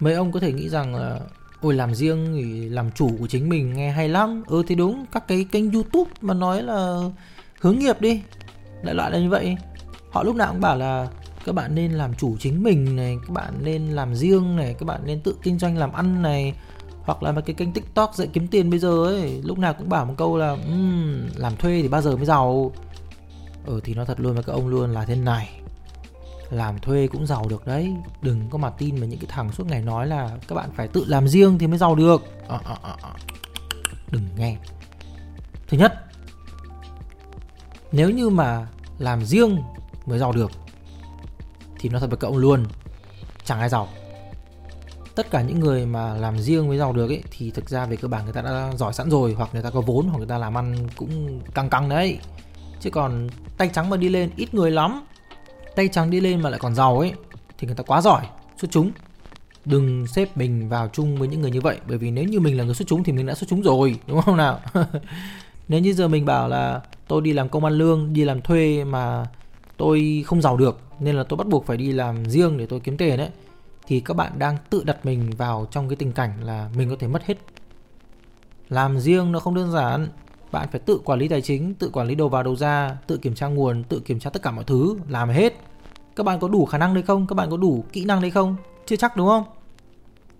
Mấy 0.00 0.14
ông 0.14 0.32
có 0.32 0.40
thể 0.40 0.52
nghĩ 0.52 0.68
rằng 0.68 0.94
là, 0.94 1.20
ôi, 1.60 1.74
làm 1.74 1.94
riêng 1.94 2.32
thì 2.34 2.68
làm 2.68 2.92
chủ 2.92 3.10
của 3.18 3.26
chính 3.26 3.48
mình 3.48 3.74
nghe 3.74 3.90
hay 3.90 4.08
lắm. 4.08 4.42
Ừ 4.46 4.62
thì 4.66 4.74
đúng, 4.74 5.06
các 5.12 5.28
cái 5.28 5.46
kênh 5.52 5.72
youtube 5.72 6.10
mà 6.20 6.34
nói 6.34 6.62
là 6.62 7.00
hướng 7.60 7.78
nghiệp 7.78 8.00
đi. 8.00 8.22
Đại 8.82 8.94
loại 8.94 9.10
là 9.10 9.18
như 9.18 9.30
vậy 9.30 9.56
họ 10.10 10.22
lúc 10.22 10.36
nào 10.36 10.52
cũng 10.52 10.60
bảo 10.60 10.76
là 10.76 11.08
các 11.44 11.54
bạn 11.54 11.74
nên 11.74 11.92
làm 11.92 12.14
chủ 12.14 12.36
chính 12.40 12.62
mình 12.62 12.96
này 12.96 13.16
các 13.26 13.32
bạn 13.32 13.54
nên 13.62 13.86
làm 13.86 14.14
riêng 14.14 14.56
này 14.56 14.74
các 14.78 14.86
bạn 14.86 15.00
nên 15.04 15.20
tự 15.20 15.36
kinh 15.42 15.58
doanh 15.58 15.78
làm 15.78 15.92
ăn 15.92 16.22
này. 16.22 16.54
Hoặc 17.02 17.22
là 17.22 17.32
một 17.32 17.40
cái 17.46 17.54
kênh 17.54 17.72
tiktok 17.72 18.14
dạy 18.14 18.28
kiếm 18.32 18.48
tiền 18.48 18.70
bây 18.70 18.78
giờ 18.78 19.04
ấy 19.04 19.42
lúc 19.44 19.58
nào 19.58 19.74
cũng 19.74 19.88
bảo 19.88 20.04
một 20.04 20.14
câu 20.16 20.36
là 20.36 20.50
um, 20.50 21.28
làm 21.36 21.56
thuê 21.56 21.82
thì 21.82 21.88
bao 21.88 22.02
giờ 22.02 22.16
mới 22.16 22.26
giàu? 22.26 22.72
Ờ 23.66 23.80
thì 23.84 23.94
nó 23.94 24.04
thật 24.04 24.20
luôn 24.20 24.34
với 24.34 24.42
các 24.42 24.52
ông 24.52 24.68
luôn 24.68 24.90
là 24.90 25.04
thế 25.04 25.16
này. 25.16 25.60
Làm 26.50 26.78
thuê 26.78 27.06
cũng 27.06 27.26
giàu 27.26 27.46
được 27.48 27.66
đấy. 27.66 27.94
Đừng 28.22 28.50
có 28.50 28.58
mà 28.58 28.70
tin 28.70 28.96
vào 28.96 29.08
những 29.08 29.18
cái 29.18 29.30
thằng 29.30 29.52
suốt 29.52 29.66
ngày 29.66 29.82
nói 29.82 30.06
là 30.06 30.30
các 30.48 30.54
bạn 30.54 30.70
phải 30.76 30.88
tự 30.88 31.04
làm 31.06 31.28
riêng 31.28 31.58
thì 31.58 31.66
mới 31.66 31.78
giàu 31.78 31.94
được. 31.94 32.22
À, 32.48 32.58
à, 32.64 32.76
à, 32.82 32.94
à. 33.02 33.10
đừng 34.10 34.22
nghe. 34.38 34.56
Thứ 35.68 35.78
nhất 35.78 35.92
nếu 37.92 38.10
như 38.10 38.28
mà 38.28 38.66
làm 38.98 39.24
riêng 39.24 39.62
mới 40.06 40.18
giàu 40.18 40.32
được, 40.32 40.50
thì 41.78 41.88
nó 41.88 41.98
thật 41.98 42.10
với 42.10 42.16
cậu 42.16 42.38
luôn. 42.38 42.64
Chẳng 43.44 43.60
ai 43.60 43.68
giàu. 43.68 43.88
Tất 45.14 45.30
cả 45.30 45.42
những 45.42 45.60
người 45.60 45.86
mà 45.86 46.14
làm 46.14 46.38
riêng 46.38 46.68
mới 46.68 46.78
giàu 46.78 46.92
được 46.92 47.10
ấy, 47.10 47.22
thì 47.30 47.50
thực 47.50 47.70
ra 47.70 47.86
về 47.86 47.96
cơ 47.96 48.08
bản 48.08 48.24
người 48.24 48.32
ta 48.32 48.42
đã 48.42 48.72
giỏi 48.76 48.92
sẵn 48.92 49.10
rồi, 49.10 49.34
hoặc 49.38 49.50
người 49.52 49.62
ta 49.62 49.70
có 49.70 49.80
vốn, 49.80 50.08
hoặc 50.08 50.18
người 50.18 50.26
ta 50.26 50.38
làm 50.38 50.58
ăn 50.58 50.88
cũng 50.96 51.40
căng 51.54 51.70
căng 51.70 51.88
đấy. 51.88 52.18
Chứ 52.80 52.90
còn 52.90 53.28
tay 53.56 53.70
trắng 53.74 53.90
mà 53.90 53.96
đi 53.96 54.08
lên, 54.08 54.30
ít 54.36 54.54
người 54.54 54.70
lắm. 54.70 55.04
Tay 55.76 55.88
trắng 55.88 56.10
đi 56.10 56.20
lên 56.20 56.42
mà 56.42 56.50
lại 56.50 56.58
còn 56.58 56.74
giàu 56.74 56.98
ấy, 56.98 57.12
thì 57.58 57.66
người 57.66 57.76
ta 57.76 57.82
quá 57.82 58.00
giỏi, 58.00 58.26
xuất 58.56 58.70
chúng. 58.70 58.90
Đừng 59.64 60.06
xếp 60.06 60.36
mình 60.36 60.68
vào 60.68 60.88
chung 60.88 61.16
với 61.16 61.28
những 61.28 61.40
người 61.40 61.50
như 61.50 61.60
vậy, 61.60 61.78
bởi 61.88 61.98
vì 61.98 62.10
nếu 62.10 62.24
như 62.24 62.40
mình 62.40 62.56
là 62.56 62.64
người 62.64 62.74
xuất 62.74 62.88
chúng 62.88 63.04
thì 63.04 63.12
mình 63.12 63.26
đã 63.26 63.34
xuất 63.34 63.46
chúng 63.50 63.62
rồi, 63.62 64.00
đúng 64.06 64.22
không 64.22 64.36
nào? 64.36 64.60
Nếu 65.68 65.80
như 65.80 65.92
giờ 65.92 66.08
mình 66.08 66.24
bảo 66.24 66.48
là 66.48 66.80
tôi 67.08 67.22
đi 67.22 67.32
làm 67.32 67.48
công 67.48 67.64
ăn 67.64 67.72
lương, 67.72 68.12
đi 68.12 68.24
làm 68.24 68.40
thuê 68.40 68.84
mà 68.84 69.24
tôi 69.76 70.24
không 70.26 70.42
giàu 70.42 70.56
được, 70.56 70.80
nên 71.00 71.16
là 71.16 71.22
tôi 71.22 71.36
bắt 71.36 71.46
buộc 71.46 71.66
phải 71.66 71.76
đi 71.76 71.92
làm 71.92 72.24
riêng 72.24 72.58
để 72.58 72.66
tôi 72.66 72.80
kiếm 72.80 72.96
tiền 72.96 73.18
ấy. 73.18 73.28
Thì 73.86 74.00
các 74.00 74.16
bạn 74.16 74.32
đang 74.38 74.56
tự 74.70 74.82
đặt 74.84 75.06
mình 75.06 75.30
vào 75.36 75.66
trong 75.70 75.88
cái 75.88 75.96
tình 75.96 76.12
cảnh 76.12 76.32
là 76.42 76.70
mình 76.76 76.90
có 76.90 76.96
thể 76.98 77.08
mất 77.08 77.24
hết. 77.24 77.38
Làm 78.68 78.98
riêng 78.98 79.32
nó 79.32 79.40
không 79.40 79.54
đơn 79.54 79.70
giản. 79.70 80.08
Bạn 80.52 80.68
phải 80.72 80.80
tự 80.80 81.00
quản 81.04 81.18
lý 81.18 81.28
tài 81.28 81.42
chính, 81.42 81.74
tự 81.74 81.90
quản 81.92 82.06
lý 82.06 82.14
đầu 82.14 82.28
vào 82.28 82.42
đầu 82.42 82.56
ra, 82.56 82.96
tự 83.06 83.16
kiểm 83.16 83.34
tra 83.34 83.46
nguồn, 83.46 83.84
tự 83.84 84.00
kiểm 84.00 84.18
tra 84.18 84.30
tất 84.30 84.42
cả 84.42 84.50
mọi 84.50 84.64
thứ, 84.64 84.96
làm 85.08 85.28
hết. 85.28 85.54
Các 86.16 86.26
bạn 86.26 86.40
có 86.40 86.48
đủ 86.48 86.66
khả 86.66 86.78
năng 86.78 86.94
đấy 86.94 87.02
không? 87.02 87.26
Các 87.26 87.34
bạn 87.34 87.50
có 87.50 87.56
đủ 87.56 87.84
kỹ 87.92 88.04
năng 88.04 88.20
đấy 88.20 88.30
không? 88.30 88.56
Chưa 88.86 88.96
chắc, 88.96 89.16
đúng 89.16 89.28
không? 89.28 89.44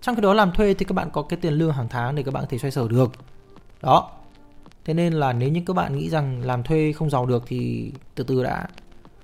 Trong 0.01 0.15
khi 0.15 0.21
đó 0.21 0.33
làm 0.33 0.51
thuê 0.51 0.73
thì 0.73 0.85
các 0.85 0.93
bạn 0.93 1.09
có 1.13 1.21
cái 1.21 1.39
tiền 1.41 1.53
lương 1.53 1.71
hàng 1.71 1.87
tháng 1.89 2.15
để 2.15 2.23
các 2.23 2.33
bạn 2.33 2.43
có 2.43 2.47
thể 2.49 2.57
xoay 2.57 2.71
sở 2.71 2.87
được. 2.87 3.11
Đó. 3.81 4.11
Thế 4.85 4.93
nên 4.93 5.13
là 5.13 5.33
nếu 5.33 5.49
như 5.49 5.61
các 5.65 5.73
bạn 5.75 5.97
nghĩ 5.97 6.09
rằng 6.09 6.41
làm 6.41 6.63
thuê 6.63 6.93
không 6.93 7.09
giàu 7.09 7.25
được 7.25 7.43
thì 7.47 7.91
từ 8.15 8.23
từ 8.23 8.43
đã 8.43 8.67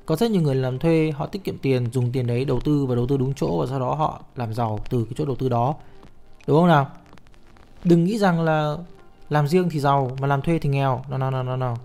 có 0.06 0.16
rất 0.16 0.32
nhiều 0.32 0.42
người 0.42 0.56
làm 0.56 0.80
thuê, 0.80 1.12
họ 1.16 1.28
tiết 1.28 1.44
kiệm 1.44 1.58
tiền, 1.58 1.92
dùng 1.92 2.12
tiền 2.12 2.28
đấy 2.28 2.46
đầu 2.46 2.60
tư 2.60 2.86
và 2.86 2.96
đầu 2.96 3.08
tư 3.08 3.18
đúng 3.18 3.34
chỗ 3.34 3.60
và 3.60 3.68
sau 3.68 3.80
đó 3.80 3.94
họ 3.96 4.22
làm 4.36 4.54
giàu 4.54 4.80
từ 4.90 5.04
cái 5.06 5.14
chỗ 5.18 5.26
đầu 5.26 5.36
tư 5.36 5.50
đó. 5.50 5.76
Đúng 6.48 6.58
không 6.58 6.68
nào? 6.68 6.88
Đừng 7.84 8.04
nghĩ 8.04 8.18
rằng 8.18 8.42
là 8.42 8.78
làm 9.30 9.48
riêng 9.48 9.70
thì 9.70 9.80
giàu, 9.80 10.12
mà 10.22 10.28
làm 10.28 10.42
thuê 10.42 10.60
thì 10.60 10.70
nghèo. 10.70 11.04
Nào 11.10 11.20
nào 11.20 11.32
nào 11.32 11.44
nào 11.44 11.58
nào 11.58 11.78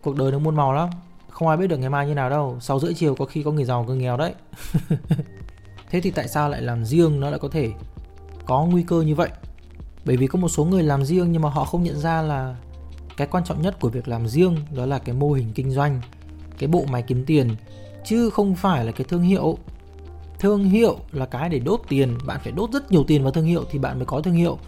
cuộc 0.00 0.16
đời 0.16 0.32
nó 0.32 0.38
muôn 0.38 0.56
màu 0.56 0.72
lắm. 0.72 0.88
Không 1.30 1.48
ai 1.48 1.56
biết 1.56 1.66
được 1.66 1.76
ngày 1.76 1.90
mai 1.90 2.06
như 2.06 2.14
nào 2.14 2.30
đâu. 2.30 2.56
Sáu 2.60 2.80
rưỡi 2.80 2.94
chiều 2.94 3.14
có 3.14 3.24
khi 3.24 3.42
có 3.42 3.50
người 3.50 3.64
giàu, 3.64 3.84
người 3.84 3.96
nghèo 3.96 4.16
đấy. 4.16 4.34
Thế 5.90 6.00
thì 6.00 6.10
tại 6.10 6.28
sao 6.28 6.48
lại 6.48 6.62
làm 6.62 6.84
riêng 6.84 7.20
nó 7.20 7.30
lại 7.30 7.38
có 7.38 7.48
thể 7.48 7.70
có 8.46 8.64
nguy 8.64 8.82
cơ 8.82 9.02
như 9.02 9.14
vậy? 9.14 9.30
Bởi 10.04 10.16
vì 10.16 10.26
có 10.26 10.38
một 10.38 10.48
số 10.48 10.64
người 10.64 10.82
làm 10.82 11.04
riêng 11.04 11.32
nhưng 11.32 11.42
mà 11.42 11.50
họ 11.50 11.64
không 11.64 11.82
nhận 11.82 11.98
ra 11.98 12.22
là 12.22 12.56
cái 13.16 13.26
quan 13.26 13.44
trọng 13.44 13.62
nhất 13.62 13.76
của 13.80 13.88
việc 13.88 14.08
làm 14.08 14.28
riêng 14.28 14.56
đó 14.76 14.86
là 14.86 14.98
cái 14.98 15.14
mô 15.14 15.32
hình 15.32 15.52
kinh 15.54 15.70
doanh 15.70 16.00
cái 16.60 16.68
bộ 16.68 16.84
máy 16.90 17.02
kiếm 17.02 17.24
tiền, 17.26 17.56
chứ 18.04 18.30
không 18.30 18.54
phải 18.54 18.84
là 18.84 18.92
cái 18.92 19.04
thương 19.04 19.22
hiệu. 19.22 19.58
Thương 20.38 20.64
hiệu 20.64 20.98
là 21.12 21.26
cái 21.26 21.48
để 21.48 21.58
đốt 21.58 21.80
tiền, 21.88 22.18
bạn 22.26 22.40
phải 22.42 22.52
đốt 22.52 22.70
rất 22.70 22.92
nhiều 22.92 23.04
tiền 23.04 23.22
vào 23.22 23.32
thương 23.32 23.44
hiệu 23.44 23.64
thì 23.70 23.78
bạn 23.78 23.98
mới 23.98 24.06
có 24.06 24.20
thương 24.20 24.34
hiệu. 24.34 24.58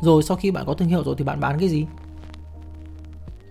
Rồi 0.00 0.22
sau 0.22 0.36
khi 0.36 0.50
bạn 0.50 0.66
có 0.66 0.74
thương 0.74 0.88
hiệu 0.88 1.04
rồi 1.04 1.14
thì 1.18 1.24
bạn 1.24 1.40
bán 1.40 1.58
cái 1.58 1.68
gì? 1.68 1.86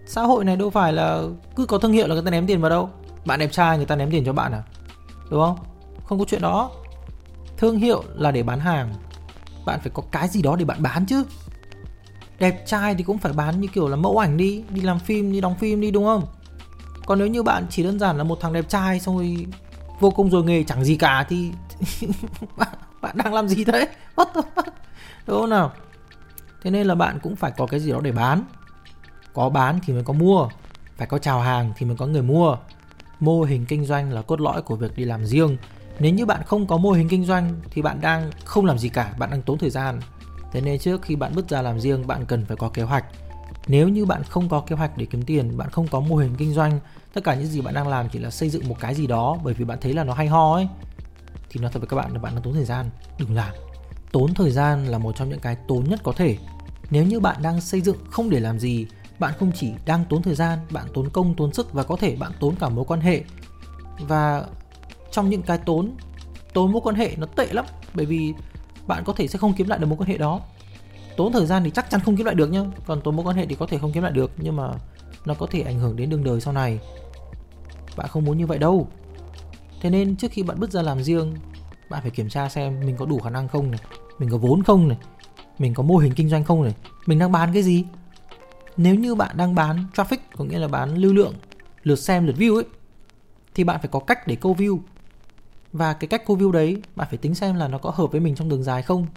Xã 0.05 0.21
hội 0.21 0.45
này 0.45 0.55
đâu 0.55 0.69
phải 0.69 0.93
là 0.93 1.23
cứ 1.55 1.65
có 1.65 1.77
thương 1.77 1.91
hiệu 1.91 2.07
là 2.07 2.13
người 2.13 2.23
ta 2.23 2.31
ném 2.31 2.47
tiền 2.47 2.61
vào 2.61 2.69
đâu. 2.69 2.89
Bạn 3.25 3.39
đẹp 3.39 3.51
trai 3.51 3.77
người 3.77 3.85
ta 3.85 3.95
ném 3.95 4.11
tiền 4.11 4.25
cho 4.25 4.33
bạn 4.33 4.51
à? 4.51 4.63
Đúng 5.29 5.41
không? 5.41 5.57
Không 6.03 6.19
có 6.19 6.25
chuyện 6.25 6.41
đó. 6.41 6.71
Thương 7.57 7.77
hiệu 7.77 8.03
là 8.15 8.31
để 8.31 8.43
bán 8.43 8.59
hàng. 8.59 8.93
Bạn 9.65 9.79
phải 9.79 9.91
có 9.93 10.03
cái 10.11 10.27
gì 10.27 10.41
đó 10.41 10.55
để 10.55 10.65
bạn 10.65 10.81
bán 10.83 11.05
chứ. 11.05 11.23
Đẹp 12.39 12.63
trai 12.65 12.95
thì 12.95 13.03
cũng 13.03 13.17
phải 13.17 13.33
bán 13.33 13.61
như 13.61 13.67
kiểu 13.67 13.87
là 13.87 13.95
mẫu 13.95 14.17
ảnh 14.17 14.37
đi 14.37 14.63
đi 14.69 14.81
làm 14.81 14.99
phim, 14.99 15.31
đi 15.31 15.41
đóng 15.41 15.55
phim 15.55 15.81
đi, 15.81 15.91
đúng 15.91 16.05
không? 16.05 16.25
Còn 17.05 17.19
nếu 17.19 17.27
như 17.27 17.43
bạn 17.43 17.65
chỉ 17.69 17.83
đơn 17.83 17.99
giản 17.99 18.17
là 18.17 18.23
một 18.23 18.39
thằng 18.41 18.53
đẹp 18.53 18.69
trai 18.69 18.99
xong 18.99 19.17
rồi 19.17 19.45
vô 19.99 20.11
công 20.11 20.29
rồi 20.29 20.43
nghề 20.43 20.63
chẳng 20.63 20.83
gì 20.83 20.95
cả 20.95 21.25
thì 21.29 21.51
bạn, 23.01 23.15
đang 23.15 23.33
làm 23.33 23.47
gì 23.47 23.63
thế 23.63 23.87
đúng 25.27 25.39
không 25.39 25.49
nào? 25.49 25.71
Thế 26.63 26.71
nên 26.71 26.87
là 26.87 26.95
bạn 26.95 27.19
cũng 27.23 27.35
phải 27.35 27.51
có 27.51 27.65
cái 27.65 27.79
gì 27.79 27.91
đó 27.91 27.99
để 28.01 28.11
bán. 28.11 28.43
Có 29.33 29.49
bán 29.49 29.79
thì 29.85 29.93
mới 29.93 30.03
có 30.03 30.13
mua. 30.13 30.49
Phải 30.97 31.07
có 31.07 31.17
chào 31.17 31.41
hàng 31.41 31.73
thì 31.77 31.85
mới 31.85 31.95
có 31.97 32.05
người 32.05 32.21
mua. 32.21 32.57
Mô 33.19 33.43
hình 33.43 33.65
kinh 33.65 33.85
doanh 33.85 34.11
là 34.11 34.21
cốt 34.21 34.41
lõi 34.41 34.61
của 34.61 34.75
việc 34.75 34.95
đi 34.95 35.05
làm 35.05 35.25
riêng. 35.25 35.57
Nếu 35.99 36.13
như 36.13 36.25
bạn 36.25 36.41
không 36.45 36.67
có 36.67 36.77
mô 36.77 36.91
hình 36.91 37.07
kinh 37.09 37.25
doanh 37.25 37.61
thì 37.71 37.81
bạn 37.81 38.01
đang 38.01 38.31
không 38.45 38.65
làm 38.65 38.77
gì 38.77 38.89
cả 38.89 39.13
bạn 39.17 39.29
đang 39.29 39.41
tốn 39.41 39.57
thời 39.57 39.69
gian. 39.69 39.99
Thế 40.51 40.61
nên 40.61 40.79
trước 40.79 41.01
khi 41.01 41.15
bạn 41.15 41.35
bước 41.35 41.49
ra 41.49 41.61
làm 41.61 41.79
riêng 41.79 42.07
bạn 42.07 42.25
cần 42.25 42.45
phải 42.45 42.57
có 42.57 42.69
kế 42.69 42.83
hoạch 42.83 43.05
nếu 43.67 43.89
như 43.89 44.05
bạn 44.05 44.23
không 44.23 44.49
có 44.49 44.59
kế 44.59 44.75
hoạch 44.75 44.97
để 44.97 45.05
kiếm 45.05 45.21
tiền, 45.21 45.57
bạn 45.57 45.69
không 45.69 45.87
có 45.87 45.99
mô 45.99 46.15
hình 46.15 46.35
kinh 46.37 46.53
doanh, 46.53 46.79
tất 47.13 47.23
cả 47.23 47.35
những 47.35 47.47
gì 47.47 47.61
bạn 47.61 47.73
đang 47.73 47.87
làm 47.87 48.09
chỉ 48.09 48.19
là 48.19 48.29
xây 48.29 48.49
dựng 48.49 48.69
một 48.69 48.75
cái 48.79 48.95
gì 48.95 49.07
đó 49.07 49.37
bởi 49.43 49.53
vì 49.53 49.65
bạn 49.65 49.77
thấy 49.81 49.93
là 49.93 50.03
nó 50.03 50.13
hay 50.13 50.27
ho 50.27 50.53
ấy, 50.53 50.67
thì 51.49 51.61
nói 51.61 51.71
thật 51.73 51.79
với 51.79 51.87
các 51.87 51.97
bạn 51.97 52.13
là 52.13 52.19
bạn 52.19 52.33
đang 52.35 52.43
tốn 52.43 52.53
thời 52.53 52.65
gian. 52.65 52.89
Đừng 53.19 53.35
làm. 53.35 53.53
Tốn 54.11 54.33
thời 54.33 54.51
gian 54.51 54.85
là 54.85 54.97
một 54.97 55.15
trong 55.15 55.29
những 55.29 55.39
cái 55.39 55.55
tốn 55.67 55.83
nhất 55.83 55.99
có 56.03 56.11
thể. 56.11 56.37
Nếu 56.89 57.03
như 57.03 57.19
bạn 57.19 57.41
đang 57.41 57.61
xây 57.61 57.81
dựng 57.81 57.97
không 58.11 58.29
để 58.29 58.39
làm 58.39 58.59
gì, 58.59 58.85
bạn 59.19 59.33
không 59.39 59.51
chỉ 59.55 59.71
đang 59.85 60.05
tốn 60.09 60.21
thời 60.21 60.35
gian, 60.35 60.59
bạn 60.71 60.85
tốn 60.93 61.09
công, 61.09 61.35
tốn 61.35 61.53
sức 61.53 61.73
và 61.73 61.83
có 61.83 61.95
thể 61.95 62.15
bạn 62.15 62.31
tốn 62.39 62.55
cả 62.55 62.69
mối 62.69 62.85
quan 62.85 63.01
hệ. 63.01 63.23
Và 63.99 64.45
trong 65.11 65.29
những 65.29 65.41
cái 65.41 65.57
tốn 65.57 65.95
tốn 66.53 66.71
mối 66.71 66.81
quan 66.81 66.95
hệ 66.95 67.15
nó 67.17 67.25
tệ 67.25 67.47
lắm 67.51 67.65
bởi 67.93 68.05
vì 68.05 68.33
bạn 68.87 69.03
có 69.05 69.13
thể 69.13 69.27
sẽ 69.27 69.39
không 69.39 69.53
kiếm 69.53 69.67
lại 69.67 69.79
được 69.79 69.85
mối 69.85 69.97
quan 69.97 70.09
hệ 70.09 70.17
đó 70.17 70.41
tốn 71.17 71.33
thời 71.33 71.45
gian 71.45 71.63
thì 71.63 71.69
chắc 71.69 71.89
chắn 71.89 72.01
không 72.01 72.15
kiếm 72.15 72.25
lại 72.25 72.35
được 72.35 72.51
nhá. 72.51 72.63
Còn 72.85 73.01
tốn 73.01 73.15
mối 73.15 73.25
quan 73.25 73.37
hệ 73.37 73.45
thì 73.45 73.55
có 73.55 73.65
thể 73.65 73.77
không 73.77 73.91
kiếm 73.91 74.03
lại 74.03 74.11
được, 74.11 74.31
nhưng 74.37 74.55
mà 74.55 74.71
nó 75.25 75.33
có 75.33 75.47
thể 75.47 75.61
ảnh 75.61 75.79
hưởng 75.79 75.95
đến 75.95 76.09
đường 76.09 76.23
đời 76.23 76.41
sau 76.41 76.53
này. 76.53 76.79
Bạn 77.97 78.07
không 78.07 78.25
muốn 78.25 78.37
như 78.37 78.47
vậy 78.47 78.57
đâu. 78.57 78.87
Thế 79.81 79.89
nên 79.89 80.15
trước 80.15 80.31
khi 80.31 80.43
bạn 80.43 80.59
bước 80.59 80.71
ra 80.71 80.81
làm 80.81 81.03
riêng, 81.03 81.35
bạn 81.89 82.01
phải 82.01 82.11
kiểm 82.11 82.29
tra 82.29 82.49
xem 82.49 82.79
mình 82.79 82.97
có 82.97 83.05
đủ 83.05 83.19
khả 83.19 83.29
năng 83.29 83.47
không 83.47 83.71
này, 83.71 83.79
mình 84.19 84.29
có 84.29 84.37
vốn 84.37 84.63
không 84.63 84.87
này, 84.87 84.97
mình 85.59 85.73
có 85.73 85.83
mô 85.83 85.97
hình 85.97 86.13
kinh 86.15 86.29
doanh 86.29 86.43
không 86.43 86.63
này, 86.63 86.75
mình 87.05 87.19
đang 87.19 87.31
bán 87.31 87.53
cái 87.53 87.63
gì. 87.63 87.85
Nếu 88.77 88.95
như 88.95 89.15
bạn 89.15 89.37
đang 89.37 89.55
bán 89.55 89.85
traffic, 89.93 90.17
có 90.37 90.45
nghĩa 90.45 90.59
là 90.59 90.67
bán 90.67 90.95
lưu 90.95 91.13
lượng, 91.13 91.33
lượt 91.83 91.95
xem, 91.95 92.27
lượt 92.27 92.35
view 92.37 92.55
ấy, 92.55 92.65
thì 93.55 93.63
bạn 93.63 93.79
phải 93.81 93.89
có 93.91 93.99
cách 93.99 94.27
để 94.27 94.35
câu 94.35 94.55
view. 94.55 94.79
Và 95.73 95.93
cái 95.93 96.07
cách 96.07 96.23
câu 96.27 96.37
view 96.37 96.51
đấy, 96.51 96.81
bạn 96.95 97.07
phải 97.09 97.17
tính 97.17 97.35
xem 97.35 97.55
là 97.55 97.67
nó 97.67 97.77
có 97.77 97.89
hợp 97.89 98.11
với 98.11 98.21
mình 98.21 98.35
trong 98.35 98.49
đường 98.49 98.63
dài 98.63 98.81
không 98.81 99.07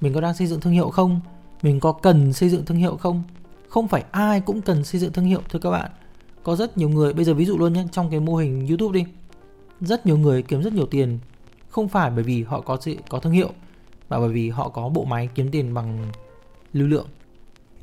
mình 0.00 0.14
có 0.14 0.20
đang 0.20 0.34
xây 0.34 0.46
dựng 0.46 0.60
thương 0.60 0.72
hiệu 0.72 0.90
không? 0.90 1.20
Mình 1.62 1.80
có 1.80 1.92
cần 1.92 2.32
xây 2.32 2.48
dựng 2.48 2.64
thương 2.64 2.76
hiệu 2.76 2.96
không? 2.96 3.22
Không 3.68 3.88
phải 3.88 4.04
ai 4.10 4.40
cũng 4.40 4.62
cần 4.62 4.84
xây 4.84 5.00
dựng 5.00 5.12
thương 5.12 5.24
hiệu, 5.24 5.40
thưa 5.48 5.58
các 5.58 5.70
bạn. 5.70 5.90
Có 6.42 6.56
rất 6.56 6.78
nhiều 6.78 6.88
người, 6.88 7.12
bây 7.12 7.24
giờ 7.24 7.34
ví 7.34 7.44
dụ 7.44 7.58
luôn 7.58 7.72
nhé, 7.72 7.84
trong 7.92 8.10
cái 8.10 8.20
mô 8.20 8.36
hình 8.36 8.66
youtube 8.66 9.00
đi. 9.00 9.06
Rất 9.80 10.06
nhiều 10.06 10.18
người 10.18 10.42
kiếm 10.42 10.62
rất 10.62 10.72
nhiều 10.72 10.86
tiền, 10.86 11.18
không 11.68 11.88
phải 11.88 12.10
bởi 12.10 12.24
vì 12.24 12.42
họ 12.42 12.60
có 12.60 12.78
sự, 12.80 12.96
có 13.08 13.18
thương 13.18 13.32
hiệu, 13.32 13.50
mà 14.08 14.18
bởi 14.18 14.28
vì 14.28 14.50
họ 14.50 14.68
có 14.68 14.88
bộ 14.88 15.04
máy 15.04 15.28
kiếm 15.34 15.50
tiền 15.50 15.74
bằng 15.74 16.10
lưu 16.72 16.88
lượng. 16.88 17.06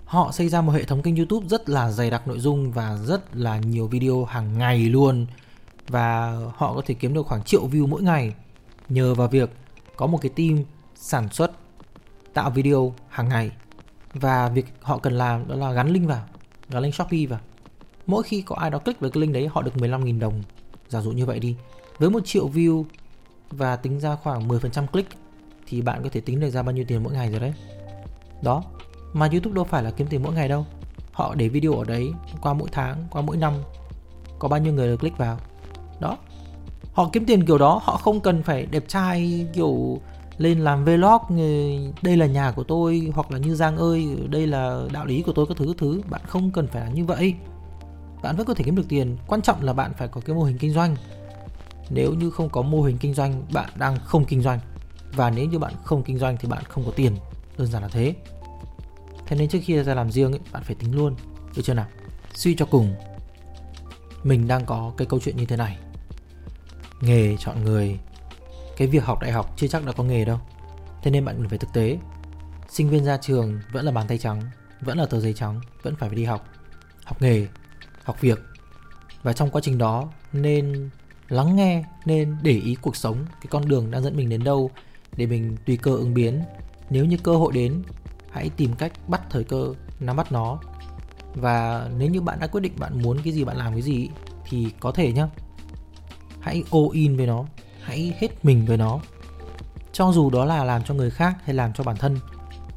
Họ 0.05 0.31
xây 0.31 0.49
ra 0.49 0.61
một 0.61 0.71
hệ 0.71 0.83
thống 0.83 1.01
kênh 1.01 1.15
youtube 1.15 1.47
rất 1.47 1.69
là 1.69 1.91
dày 1.91 2.09
đặc 2.09 2.27
nội 2.27 2.39
dung 2.39 2.71
và 2.71 2.97
rất 2.97 3.35
là 3.35 3.59
nhiều 3.59 3.87
video 3.87 4.25
hàng 4.25 4.57
ngày 4.57 4.79
luôn. 4.79 5.25
Và 5.87 6.37
họ 6.55 6.73
có 6.73 6.81
thể 6.85 6.93
kiếm 6.93 7.13
được 7.13 7.27
khoảng 7.27 7.43
triệu 7.43 7.67
view 7.67 7.87
mỗi 7.87 8.03
ngày. 8.03 8.33
Nhờ 8.89 9.15
vào 9.15 9.27
việc 9.27 9.49
có 9.95 10.07
một 10.07 10.17
cái 10.21 10.31
team 10.35 10.63
sản 10.95 11.29
xuất 11.29 11.51
tạo 12.35 12.49
video 12.49 12.93
hàng 13.09 13.29
ngày. 13.29 13.51
Và 14.13 14.49
việc 14.49 14.65
họ 14.81 14.97
cần 14.97 15.13
làm 15.13 15.47
đó 15.47 15.55
là 15.55 15.71
gắn 15.71 15.87
link 15.87 16.07
vào, 16.07 16.23
gắn 16.69 16.83
link 16.83 16.95
Shopee 16.95 17.25
vào. 17.25 17.39
Mỗi 18.07 18.23
khi 18.23 18.41
có 18.41 18.55
ai 18.55 18.69
đó 18.69 18.79
click 18.79 18.99
vào 18.99 19.11
cái 19.11 19.21
link 19.21 19.33
đấy, 19.33 19.49
họ 19.53 19.61
được 19.61 19.73
15.000 19.75 20.19
đồng. 20.19 20.43
Giả 20.87 21.01
dụ 21.01 21.11
như 21.11 21.25
vậy 21.25 21.39
đi. 21.39 21.55
Với 21.97 22.09
một 22.09 22.19
triệu 22.25 22.49
view 22.49 22.83
và 23.49 23.75
tính 23.75 23.99
ra 23.99 24.15
khoảng 24.15 24.47
10% 24.47 24.87
click, 24.87 25.11
thì 25.67 25.81
bạn 25.81 26.03
có 26.03 26.09
thể 26.11 26.21
tính 26.21 26.39
được 26.39 26.49
ra 26.49 26.63
bao 26.63 26.75
nhiêu 26.75 26.85
tiền 26.87 27.03
mỗi 27.03 27.13
ngày 27.13 27.31
rồi 27.31 27.39
đấy. 27.39 27.53
Đó, 28.41 28.63
mà 29.13 29.27
YouTube 29.31 29.55
đâu 29.55 29.63
phải 29.63 29.83
là 29.83 29.91
kiếm 29.91 30.07
tiền 30.07 30.23
mỗi 30.23 30.33
ngày 30.33 30.47
đâu. 30.47 30.65
Họ 31.11 31.35
để 31.35 31.49
video 31.49 31.73
ở 31.73 31.83
đấy 31.83 32.11
qua 32.41 32.53
mỗi 32.53 32.69
tháng, 32.71 33.03
qua 33.11 33.21
mỗi 33.21 33.37
năm, 33.37 33.53
có 34.39 34.47
bao 34.47 34.59
nhiêu 34.59 34.73
người 34.73 34.87
được 34.87 34.97
click 34.97 35.17
vào. 35.17 35.39
Đó, 35.99 36.17
họ 36.93 37.09
kiếm 37.13 37.25
tiền 37.25 37.45
kiểu 37.45 37.57
đó, 37.57 37.81
họ 37.83 37.97
không 37.97 38.19
cần 38.19 38.43
phải 38.43 38.65
đẹp 38.65 38.83
trai 38.87 39.47
kiểu 39.53 39.99
lên 40.37 40.59
làm 40.59 40.85
vlog 40.85 41.21
đây 42.01 42.17
là 42.17 42.25
nhà 42.25 42.51
của 42.51 42.63
tôi 42.63 43.11
hoặc 43.13 43.31
là 43.31 43.37
như 43.37 43.55
giang 43.55 43.77
ơi 43.77 44.17
đây 44.29 44.47
là 44.47 44.81
đạo 44.91 45.05
lý 45.05 45.21
của 45.21 45.33
tôi 45.33 45.45
các 45.47 45.57
thứ 45.57 45.65
các 45.67 45.75
thứ. 45.77 46.01
Bạn 46.09 46.21
không 46.27 46.51
cần 46.51 46.67
phải 46.67 46.81
là 46.81 46.89
như 46.89 47.05
vậy. 47.05 47.35
Bạn 48.23 48.35
vẫn 48.35 48.45
có 48.45 48.53
thể 48.53 48.63
kiếm 48.63 48.75
được 48.75 48.85
tiền. 48.89 49.17
Quan 49.27 49.41
trọng 49.41 49.63
là 49.63 49.73
bạn 49.73 49.91
phải 49.97 50.07
có 50.07 50.21
cái 50.21 50.35
mô 50.35 50.43
hình 50.43 50.57
kinh 50.57 50.73
doanh. 50.73 50.95
Nếu 51.89 52.13
như 52.13 52.29
không 52.29 52.49
có 52.49 52.61
mô 52.61 52.81
hình 52.81 52.97
kinh 52.97 53.13
doanh 53.13 53.43
bạn 53.53 53.69
đang 53.75 53.97
không 53.99 54.25
kinh 54.25 54.41
doanh. 54.41 54.59
Và 55.15 55.29
nếu 55.29 55.45
như 55.45 55.59
bạn 55.59 55.73
không 55.83 56.03
kinh 56.03 56.17
doanh 56.17 56.37
thì 56.39 56.47
bạn 56.47 56.63
không 56.63 56.85
có 56.85 56.91
tiền. 56.91 57.15
Đơn 57.57 57.67
giản 57.67 57.81
là 57.81 57.87
thế. 57.87 58.15
Thế 59.27 59.35
nên 59.35 59.49
trước 59.49 59.59
khi 59.63 59.83
ra 59.83 59.93
làm 59.93 60.11
riêng 60.11 60.31
ấy, 60.31 60.39
bạn 60.51 60.63
phải 60.63 60.75
tính 60.75 60.95
luôn. 60.95 61.15
Được 61.55 61.61
chưa 61.65 61.73
nào? 61.73 61.87
Suy 62.33 62.55
cho 62.55 62.65
cùng 62.65 62.95
mình 64.23 64.47
đang 64.47 64.65
có 64.65 64.91
cái 64.97 65.07
câu 65.07 65.19
chuyện 65.19 65.37
như 65.37 65.45
thế 65.45 65.57
này. 65.57 65.77
Nghề 67.01 67.37
chọn 67.37 67.63
người 67.63 67.99
cái 68.77 68.87
việc 68.87 69.03
học 69.03 69.21
đại 69.21 69.31
học 69.31 69.53
chưa 69.57 69.67
chắc 69.67 69.85
đã 69.85 69.91
có 69.91 70.03
nghề 70.03 70.25
đâu. 70.25 70.39
Thế 71.01 71.11
nên 71.11 71.25
bạn 71.25 71.35
cần 71.37 71.49
phải 71.49 71.57
thực 71.57 71.73
tế. 71.73 71.97
Sinh 72.69 72.89
viên 72.89 73.05
ra 73.05 73.17
trường 73.17 73.59
vẫn 73.71 73.85
là 73.85 73.91
bàn 73.91 74.07
tay 74.07 74.17
trắng, 74.17 74.41
vẫn 74.81 74.97
là 74.97 75.05
tờ 75.05 75.19
giấy 75.19 75.33
trắng, 75.33 75.61
vẫn 75.83 75.95
phải 75.95 76.09
đi 76.09 76.23
học. 76.23 76.49
Học 77.05 77.21
nghề, 77.21 77.47
học 78.03 78.21
việc. 78.21 78.39
Và 79.23 79.33
trong 79.33 79.49
quá 79.49 79.61
trình 79.61 79.77
đó, 79.77 80.09
nên 80.33 80.89
lắng 81.29 81.55
nghe, 81.55 81.83
nên 82.05 82.37
để 82.41 82.51
ý 82.51 82.75
cuộc 82.75 82.95
sống, 82.95 83.25
cái 83.29 83.47
con 83.49 83.67
đường 83.67 83.91
đang 83.91 84.03
dẫn 84.03 84.17
mình 84.17 84.29
đến 84.29 84.43
đâu, 84.43 84.71
để 85.17 85.25
mình 85.25 85.57
tùy 85.65 85.77
cơ 85.77 85.95
ứng 85.95 86.13
biến. 86.13 86.43
Nếu 86.89 87.05
như 87.05 87.17
cơ 87.17 87.35
hội 87.35 87.53
đến, 87.53 87.83
hãy 88.31 88.49
tìm 88.49 88.73
cách 88.75 88.91
bắt 89.07 89.21
thời 89.29 89.43
cơ, 89.43 89.73
nắm 89.99 90.15
bắt 90.15 90.31
nó. 90.31 90.59
Và 91.33 91.89
nếu 91.97 92.09
như 92.09 92.21
bạn 92.21 92.39
đã 92.39 92.47
quyết 92.47 92.61
định 92.61 92.73
bạn 92.77 93.01
muốn 93.01 93.17
cái 93.23 93.33
gì, 93.33 93.43
bạn 93.43 93.57
làm 93.57 93.73
cái 93.73 93.81
gì, 93.81 94.09
thì 94.49 94.67
có 94.79 94.91
thể 94.91 95.13
nhá. 95.13 95.27
Hãy 96.39 96.63
all 96.71 96.85
in 96.93 97.17
với 97.17 97.27
nó 97.27 97.45
hãy 97.85 98.13
hết 98.17 98.45
mình 98.45 98.65
với 98.65 98.77
nó. 98.77 98.99
Cho 99.91 100.11
dù 100.11 100.29
đó 100.29 100.45
là 100.45 100.63
làm 100.63 100.83
cho 100.83 100.93
người 100.93 101.11
khác 101.11 101.35
hay 101.43 101.55
làm 101.55 101.73
cho 101.73 101.83
bản 101.83 101.95
thân, 101.95 102.19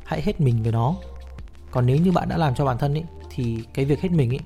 hãy 0.05 0.23
hết 0.23 0.41
mình 0.41 0.63
với 0.63 0.73
nó. 0.73 0.95
Còn 1.71 1.87
nếu 1.87 1.97
như 1.97 2.13
bạn 2.13 2.29
đã 2.29 2.37
làm 2.37 2.55
cho 2.55 2.65
bản 2.65 2.79
thân 2.79 2.95
ấy 2.95 3.05
thì 3.31 3.59
cái 3.75 3.85
việc 3.85 4.01
hết 4.01 4.13
mình 4.13 4.31
ấy 4.31 4.41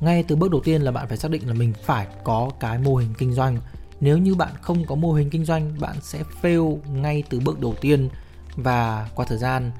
ngay 0.00 0.22
từ 0.22 0.36
bước 0.36 0.50
đầu 0.50 0.60
tiên 0.60 0.82
là 0.82 0.90
bạn 0.90 1.08
phải 1.08 1.16
xác 1.16 1.30
định 1.30 1.48
là 1.48 1.54
mình 1.54 1.72
phải 1.82 2.06
có 2.24 2.50
cái 2.60 2.78
mô 2.78 2.96
hình 2.96 3.14
kinh 3.18 3.32
doanh. 3.32 3.58
Nếu 4.00 4.18
như 4.18 4.34
bạn 4.34 4.52
không 4.60 4.84
có 4.84 4.94
mô 4.94 5.12
hình 5.12 5.30
kinh 5.30 5.44
doanh, 5.44 5.80
bạn 5.80 5.96
sẽ 6.00 6.22
fail 6.42 6.78
ngay 6.92 7.22
từ 7.30 7.40
bước 7.40 7.60
đầu 7.60 7.74
tiên. 7.80 8.08
Và 8.56 9.08
qua 9.14 9.26
thời 9.28 9.38
gian, 9.38 9.70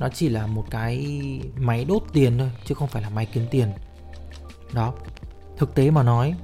nó 0.00 0.08
chỉ 0.08 0.28
là 0.28 0.46
một 0.46 0.64
cái 0.70 1.20
máy 1.56 1.84
đốt 1.84 2.02
tiền 2.12 2.38
thôi, 2.38 2.50
chứ 2.64 2.74
không 2.74 2.88
phải 2.88 3.02
là 3.02 3.08
máy 3.10 3.26
kiếm 3.32 3.46
tiền. 3.50 3.72
Đó. 4.72 4.94
Thực 5.56 5.74
tế 5.74 5.90
mà 5.90 6.02
nói, 6.02 6.34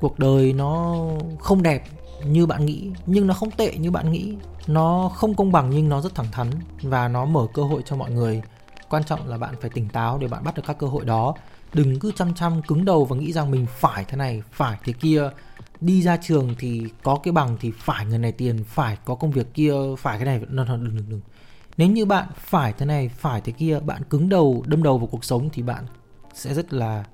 cuộc 0.00 0.18
đời 0.18 0.52
nó 0.52 1.04
không 1.40 1.62
đẹp 1.62 1.84
như 2.24 2.46
bạn 2.46 2.66
nghĩ 2.66 2.90
nhưng 3.06 3.26
nó 3.26 3.34
không 3.34 3.50
tệ 3.50 3.74
như 3.76 3.90
bạn 3.90 4.12
nghĩ. 4.12 4.34
Nó 4.66 5.10
không 5.14 5.34
công 5.34 5.52
bằng 5.52 5.70
nhưng 5.70 5.88
nó 5.88 6.00
rất 6.00 6.14
thẳng 6.14 6.30
thắn 6.32 6.50
và 6.82 7.08
nó 7.08 7.24
mở 7.24 7.46
cơ 7.54 7.62
hội 7.62 7.82
cho 7.84 7.96
mọi 7.96 8.10
người. 8.10 8.42
Quan 8.88 9.04
trọng 9.04 9.28
là 9.28 9.38
bạn 9.38 9.54
phải 9.60 9.70
tỉnh 9.70 9.88
táo 9.88 10.18
để 10.18 10.28
bạn 10.28 10.44
bắt 10.44 10.54
được 10.54 10.62
các 10.66 10.78
cơ 10.78 10.86
hội 10.86 11.04
đó. 11.04 11.34
Đừng 11.72 11.98
cứ 11.98 12.12
chăm 12.12 12.34
chăm 12.34 12.62
cứng 12.62 12.84
đầu 12.84 13.04
và 13.04 13.16
nghĩ 13.16 13.32
rằng 13.32 13.50
mình 13.50 13.66
phải 13.78 14.04
thế 14.04 14.16
này 14.16 14.42
phải 14.50 14.78
thế 14.84 14.92
kia. 14.92 15.30
Đi 15.80 16.02
ra 16.02 16.16
trường 16.16 16.54
thì 16.58 16.82
có 17.02 17.16
cái 17.22 17.32
bằng 17.32 17.56
thì 17.60 17.72
phải 17.78 18.06
người 18.06 18.18
này 18.18 18.32
tiền 18.32 18.64
phải 18.64 18.96
có 19.04 19.14
công 19.14 19.30
việc 19.30 19.54
kia 19.54 19.72
phải 19.98 20.18
cái 20.18 20.26
này. 20.26 20.38
Đừng 20.48 20.66
đừng 20.66 20.96
đừng, 20.96 21.08
đừng. 21.08 21.20
nếu 21.76 21.88
như 21.88 22.06
bạn 22.06 22.28
phải 22.36 22.72
thế 22.72 22.86
này 22.86 23.08
phải 23.08 23.40
thế 23.40 23.52
kia 23.52 23.80
bạn 23.80 24.02
cứng 24.10 24.28
đầu 24.28 24.64
đâm 24.66 24.82
đầu 24.82 24.98
vào 24.98 25.06
cuộc 25.06 25.24
sống 25.24 25.48
thì 25.52 25.62
bạn 25.62 25.84
sẽ 26.34 26.54
rất 26.54 26.72
là 26.72 27.04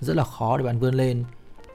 rất 0.00 0.16
là 0.16 0.24
khó 0.24 0.56
để 0.56 0.64
bạn 0.64 0.78
vươn 0.78 0.94
lên. 0.94 1.24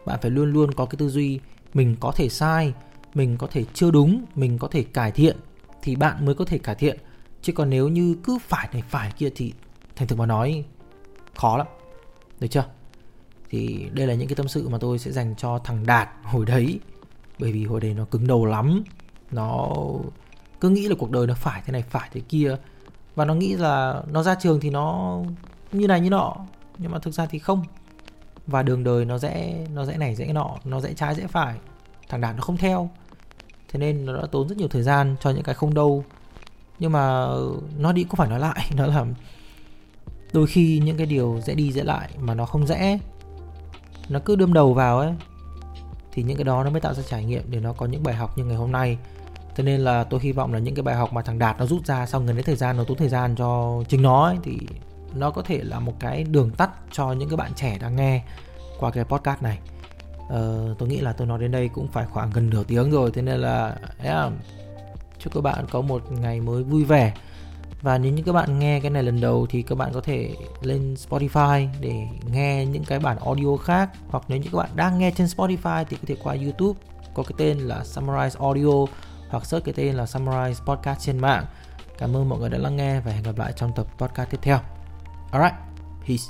Bạn 0.06 0.20
phải 0.22 0.32
luôn 0.32 0.54
luôn 0.54 0.74
có 0.74 0.86
cái 0.86 0.96
tư 0.98 1.10
duy 1.10 1.40
mình 1.74 1.96
có 2.00 2.12
thể 2.12 2.30
sai, 2.30 2.74
mình 3.14 3.38
có 3.38 3.48
thể 3.48 3.66
chưa 3.74 3.92
đúng, 3.92 4.26
mình 4.36 4.58
có 4.58 4.68
thể 4.68 4.84
cải 4.84 5.12
thiện 5.12 5.38
thì 5.82 5.96
bạn 5.96 6.26
mới 6.26 6.36
có 6.36 6.46
thể 6.46 6.58
cải 6.58 6.76
thiện. 6.76 6.98
Chứ 7.42 7.54
còn 7.54 7.70
nếu 7.70 7.88
như 7.88 8.16
cứ 8.24 8.38
phải 8.48 8.70
này, 8.74 8.84
phải 8.90 9.12
kia 9.18 9.30
thì 9.36 9.54
thành 9.96 10.08
thực 10.08 10.20
mà 10.20 10.26
nói, 10.26 10.66
khó 11.36 11.58
lắm. 11.58 11.68
Được 12.40 12.48
chưa? 12.48 12.66
Thì 13.50 13.90
đây 13.94 14.08
là 14.08 14.14
những 14.14 14.28
cái 14.28 14.36
tâm 14.36 14.48
sự 14.48 14.70
mà 14.70 14.78
tôi 14.78 15.00
sẽ 15.00 15.12
dành 15.12 15.36
cho 15.38 15.60
thằng 15.60 15.86
đạt 15.86 16.10
hồi 16.24 16.46
đấy. 16.46 16.80
Bởi 17.40 17.52
vì 17.52 17.66
hồi 17.66 17.82
đấy 17.82 17.94
nó 17.94 18.06
cứng 18.06 18.28
đầu 18.28 18.46
lắm. 18.46 18.84
Nó 19.32 19.76
cứ 20.60 20.70
nghĩ 20.70 20.88
là 20.88 20.96
cuộc 21.00 21.12
đời 21.12 21.28
nó 21.28 21.34
phải 21.34 21.62
thế 21.66 21.72
này, 21.72 21.84
phải 21.90 22.10
thế 22.14 22.22
kia. 22.22 22.58
Và 23.16 23.26
nó 23.26 23.36
nghĩ 23.36 23.54
là 23.54 24.04
nó 24.12 24.24
ra 24.24 24.36
trường 24.36 24.60
thì 24.60 24.70
nó 24.70 25.20
như 25.72 25.88
này 25.88 26.00
như 26.00 26.10
nọ. 26.10 26.36
Nhưng 26.78 26.92
mà 26.92 27.00
thực 27.00 27.14
ra 27.14 27.26
thì 27.26 27.40
không 27.40 27.64
và 28.48 28.64
đường 28.64 28.84
đời 28.84 29.06
nó 29.06 29.18
rẽ 29.18 29.66
nó 29.74 29.86
rẽ 29.86 29.98
này 29.98 30.16
rẽ 30.16 30.34
nọ 30.34 30.56
nó 30.64 30.80
rẽ 30.82 30.94
trái 30.94 31.16
rẽ 31.16 31.28
phải. 31.28 31.56
Thằng 32.10 32.22
đạt 32.22 32.36
nó 32.36 32.42
không 32.42 32.58
theo. 32.58 32.90
Thế 33.70 33.80
nên 33.80 34.06
nó 34.06 34.18
đã 34.22 34.28
tốn 34.32 34.48
rất 34.48 34.58
nhiều 34.58 34.68
thời 34.68 34.84
gian 34.84 35.16
cho 35.20 35.30
những 35.30 35.44
cái 35.44 35.56
không 35.56 35.74
đâu. 35.74 36.04
Nhưng 36.80 36.92
mà 36.92 37.28
nó 37.78 37.92
đi 37.92 38.04
cũng 38.04 38.18
phải 38.18 38.30
nói 38.30 38.40
lại. 38.40 38.72
Nó 38.76 38.86
là 38.86 39.06
đôi 40.34 40.48
khi 40.48 40.82
những 40.86 40.98
cái 40.98 41.06
điều 41.06 41.40
dễ 41.46 41.56
đi 41.56 41.72
dễ 41.72 41.84
lại 41.84 42.10
mà 42.20 42.34
nó 42.34 42.46
không 42.46 42.68
dễ. 42.68 43.00
Nó 44.10 44.20
cứ 44.26 44.36
đâm 44.36 44.54
đầu 44.54 44.74
vào 44.74 45.00
ấy 45.00 45.14
thì 46.12 46.24
những 46.24 46.38
cái 46.38 46.44
đó 46.44 46.64
nó 46.64 46.70
mới 46.70 46.82
tạo 46.82 46.94
ra 46.94 47.04
trải 47.04 47.26
nghiệm 47.26 47.44
để 47.52 47.60
nó 47.60 47.74
có 47.74 47.86
những 47.86 48.04
bài 48.04 48.16
học 48.16 48.38
như 48.38 48.46
ngày 48.46 48.56
hôm 48.56 48.72
nay. 48.72 48.98
Cho 49.58 49.64
nên 49.64 49.82
là 49.82 50.04
tôi 50.04 50.20
hy 50.24 50.32
vọng 50.32 50.54
là 50.54 50.60
những 50.60 50.76
cái 50.76 50.84
bài 50.84 50.96
học 50.96 51.14
mà 51.14 51.22
thằng 51.22 51.40
đạt 51.40 51.60
nó 51.60 51.66
rút 51.66 51.86
ra 51.86 52.06
sau 52.06 52.22
gần 52.22 52.36
đấy 52.36 52.44
thời 52.44 52.56
gian 52.56 52.78
nó 52.78 52.84
tốn 52.84 52.98
thời 52.98 53.10
gian 53.10 53.36
cho 53.36 53.82
chính 53.90 54.02
nó 54.02 54.26
ấy, 54.26 54.38
thì 54.44 54.58
nó 55.16 55.32
có 55.32 55.42
thể 55.42 55.60
là 55.64 55.80
một 55.80 55.94
cái 56.00 56.24
đường 56.24 56.52
tắt 56.52 56.70
cho 56.92 57.12
những 57.12 57.30
cái 57.30 57.38
bạn 57.38 57.52
trẻ 57.56 57.78
đang 57.82 57.96
nghe 57.96 58.24
qua 58.80 58.92
cái 58.92 59.04
podcast 59.04 59.42
này 59.42 59.60
ờ, 60.30 60.76
tôi 60.80 60.90
nghĩ 60.90 61.02
là 61.02 61.14
tôi 61.14 61.28
nói 61.28 61.40
đến 61.40 61.52
đây 61.52 61.70
cũng 61.74 61.88
phải 61.88 62.06
khoảng 62.06 62.30
gần 62.34 62.50
nửa 62.50 62.64
tiếng 62.64 62.92
rồi 62.92 63.12
thế 63.14 63.22
nên 63.22 63.40
là 63.40 63.76
yeah, 64.04 64.32
chúc 65.20 65.34
các 65.34 65.42
bạn 65.42 65.66
có 65.72 65.82
một 65.82 66.12
ngày 66.12 66.42
mới 66.42 66.64
vui 66.64 66.84
vẻ 66.84 67.14
và 67.82 67.98
nếu 67.98 68.12
như 68.12 68.24
các 68.26 68.34
bạn 68.34 68.60
nghe 68.60 68.80
cái 68.80 68.92
này 68.92 69.04
lần 69.04 69.22
đầu 69.22 69.48
thì 69.50 69.62
các 69.62 69.78
bạn 69.78 69.94
có 69.94 70.02
thể 70.02 70.36
lên 70.62 70.94
Spotify 70.94 71.68
để 71.82 72.08
nghe 72.32 72.66
những 72.66 72.84
cái 72.84 73.00
bản 73.00 73.18
audio 73.26 73.58
khác 73.58 73.90
hoặc 74.08 74.24
nếu 74.28 74.38
như 74.40 74.50
các 74.52 74.58
bạn 74.58 74.70
đang 74.76 75.00
nghe 75.00 75.12
trên 75.12 75.28
Spotify 75.28 75.86
thì 75.90 75.98
có 75.98 76.04
thể 76.08 76.16
qua 76.24 76.36
YouTube 76.44 76.80
có 77.14 77.24
cái 77.24 77.34
tên 77.38 77.58
là 77.58 77.84
Summarize 77.84 78.46
Audio 78.46 78.94
hoặc 79.30 79.46
search 79.46 79.66
cái 79.66 79.74
tên 79.78 79.96
là 79.96 80.04
Summarize 80.04 80.66
Podcast 80.66 81.00
trên 81.00 81.18
mạng. 81.18 81.46
Cảm 81.98 82.16
ơn 82.16 82.30
mọi 82.30 82.40
người 82.40 82.50
đã 82.50 82.58
lắng 82.58 82.76
nghe 82.76 83.00
và 83.00 83.12
hẹn 83.12 83.24
gặp 83.24 83.38
lại 83.38 83.54
trong 83.56 83.72
tập 83.76 83.88
podcast 83.98 84.30
tiếp 84.30 84.40
theo. 84.42 84.73
Alright, 85.34 85.56
peace. 86.06 86.30